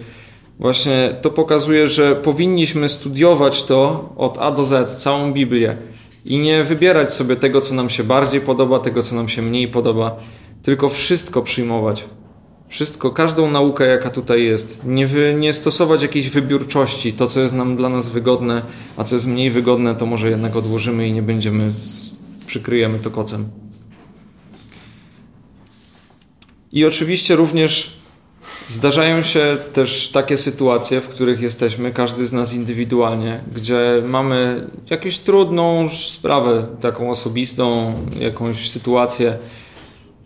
właśnie 0.58 1.14
to 1.22 1.30
pokazuje, 1.30 1.88
że 1.88 2.16
powinniśmy 2.16 2.88
studiować 2.88 3.62
to 3.62 4.08
od 4.16 4.38
A 4.38 4.50
do 4.50 4.64
Z, 4.64 5.02
całą 5.02 5.32
Biblię 5.32 5.76
i 6.24 6.38
nie 6.38 6.64
wybierać 6.64 7.14
sobie 7.14 7.36
tego, 7.36 7.60
co 7.60 7.74
nam 7.74 7.90
się 7.90 8.04
bardziej 8.04 8.40
podoba, 8.40 8.78
tego, 8.78 9.02
co 9.02 9.16
nam 9.16 9.28
się 9.28 9.42
mniej 9.42 9.68
podoba, 9.68 10.16
tylko 10.62 10.88
wszystko 10.88 11.42
przyjmować. 11.42 12.04
Wszystko, 12.68 13.10
każdą 13.10 13.50
naukę, 13.50 13.86
jaka 13.86 14.10
tutaj 14.10 14.44
jest. 14.44 14.80
Nie, 14.84 15.06
wy, 15.06 15.36
nie 15.38 15.52
stosować 15.52 16.02
jakiejś 16.02 16.30
wybiórczości. 16.30 17.12
To, 17.12 17.26
co 17.26 17.40
jest 17.40 17.54
nam 17.54 17.76
dla 17.76 17.88
nas 17.88 18.08
wygodne, 18.08 18.62
a 18.96 19.04
co 19.04 19.14
jest 19.14 19.26
mniej 19.26 19.50
wygodne, 19.50 19.94
to 19.94 20.06
może 20.06 20.30
jednak 20.30 20.56
odłożymy 20.56 21.08
i 21.08 21.12
nie 21.12 21.22
będziemy, 21.22 21.70
z, 21.70 22.10
przykryjemy 22.46 22.98
to 22.98 23.10
kocem. 23.10 23.48
I 26.72 26.84
oczywiście 26.84 27.36
również 27.36 28.01
zdarzają 28.72 29.22
się 29.22 29.56
też 29.72 30.08
takie 30.08 30.36
sytuacje, 30.36 31.00
w 31.00 31.08
których 31.08 31.40
jesteśmy, 31.40 31.92
każdy 31.92 32.26
z 32.26 32.32
nas 32.32 32.54
indywidualnie, 32.54 33.40
gdzie 33.56 34.02
mamy 34.06 34.66
jakąś 34.90 35.18
trudną 35.18 35.88
sprawę, 35.88 36.66
taką 36.80 37.10
osobistą, 37.10 37.94
jakąś 38.20 38.70
sytuację, 38.70 39.38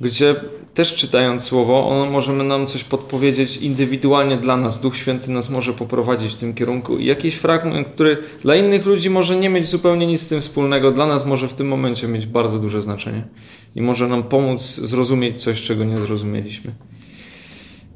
gdzie 0.01 0.35
też 0.75 0.95
czytając 0.95 1.43
słowo, 1.43 1.89
ono 1.89 2.11
możemy 2.11 2.45
nam 2.45 2.67
coś 2.67 2.85
podpowiedzieć 2.85 3.57
indywidualnie 3.57 4.37
dla 4.37 4.57
nas. 4.57 4.81
Duch 4.81 4.97
Święty 4.97 5.31
nas 5.31 5.51
może 5.51 5.73
poprowadzić 5.73 6.33
w 6.33 6.37
tym 6.37 6.55
kierunku 6.55 6.99
i 6.99 7.05
jakiś 7.05 7.35
fragment, 7.35 7.89
który 7.89 8.17
dla 8.43 8.57
innych 8.57 8.87
ludzi 8.87 9.11
może 9.11 9.37
nie 9.37 9.49
mieć 9.49 9.67
zupełnie 9.67 10.07
nic 10.07 10.21
z 10.21 10.29
tym 10.29 10.41
wspólnego, 10.41 10.93
dla 10.93 11.07
nas 11.07 11.27
może 11.27 11.49
w 11.49 11.53
tym 11.53 11.69
momencie 11.69 12.09
mieć 12.09 12.27
bardzo 12.27 12.59
duże 12.59 12.83
znaczenie 12.83 13.23
i 13.75 13.83
może 13.83 14.09
nam 14.09 14.23
pomóc 14.23 14.63
zrozumieć 14.63 15.43
coś, 15.43 15.63
czego 15.63 15.85
nie 15.85 15.97
zrozumieliśmy. 15.97 16.73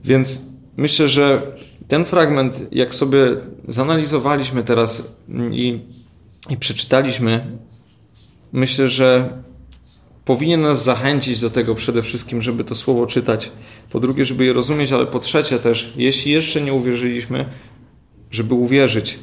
Więc 0.04 0.50
myślę, 0.76 1.08
że 1.08 1.42
ten 1.88 2.04
fragment, 2.04 2.62
jak 2.72 2.94
sobie 2.94 3.36
zanalizowaliśmy 3.68 4.64
teraz 4.64 5.14
i, 5.52 5.80
i 6.50 6.56
przeczytaliśmy, 6.56 7.46
myślę, 8.52 8.88
że 8.88 9.38
powinien 10.24 10.60
nas 10.60 10.84
zachęcić 10.84 11.40
do 11.40 11.50
tego 11.50 11.74
przede 11.74 12.02
wszystkim, 12.02 12.42
żeby 12.42 12.64
to 12.64 12.74
słowo 12.74 13.06
czytać. 13.06 13.52
Po 13.90 14.00
drugie, 14.00 14.24
żeby 14.24 14.44
je 14.44 14.52
rozumieć, 14.52 14.92
ale 14.92 15.06
po 15.06 15.18
trzecie 15.18 15.58
też, 15.58 15.92
jeśli 15.96 16.32
jeszcze 16.32 16.60
nie 16.60 16.72
uwierzyliśmy, 16.72 17.44
żeby 18.30 18.54
uwierzyć. 18.54 19.18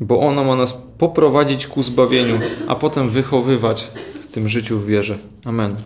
Bo 0.00 0.20
ono 0.20 0.44
ma 0.44 0.56
nas 0.56 0.82
poprowadzić 0.98 1.66
ku 1.66 1.82
zbawieniu, 1.82 2.40
a 2.66 2.74
potem 2.74 3.10
wychowywać 3.10 3.88
w 4.28 4.32
tym 4.32 4.48
życiu 4.48 4.80
w 4.80 4.86
wierze. 4.86 5.18
Amen. 5.44 5.76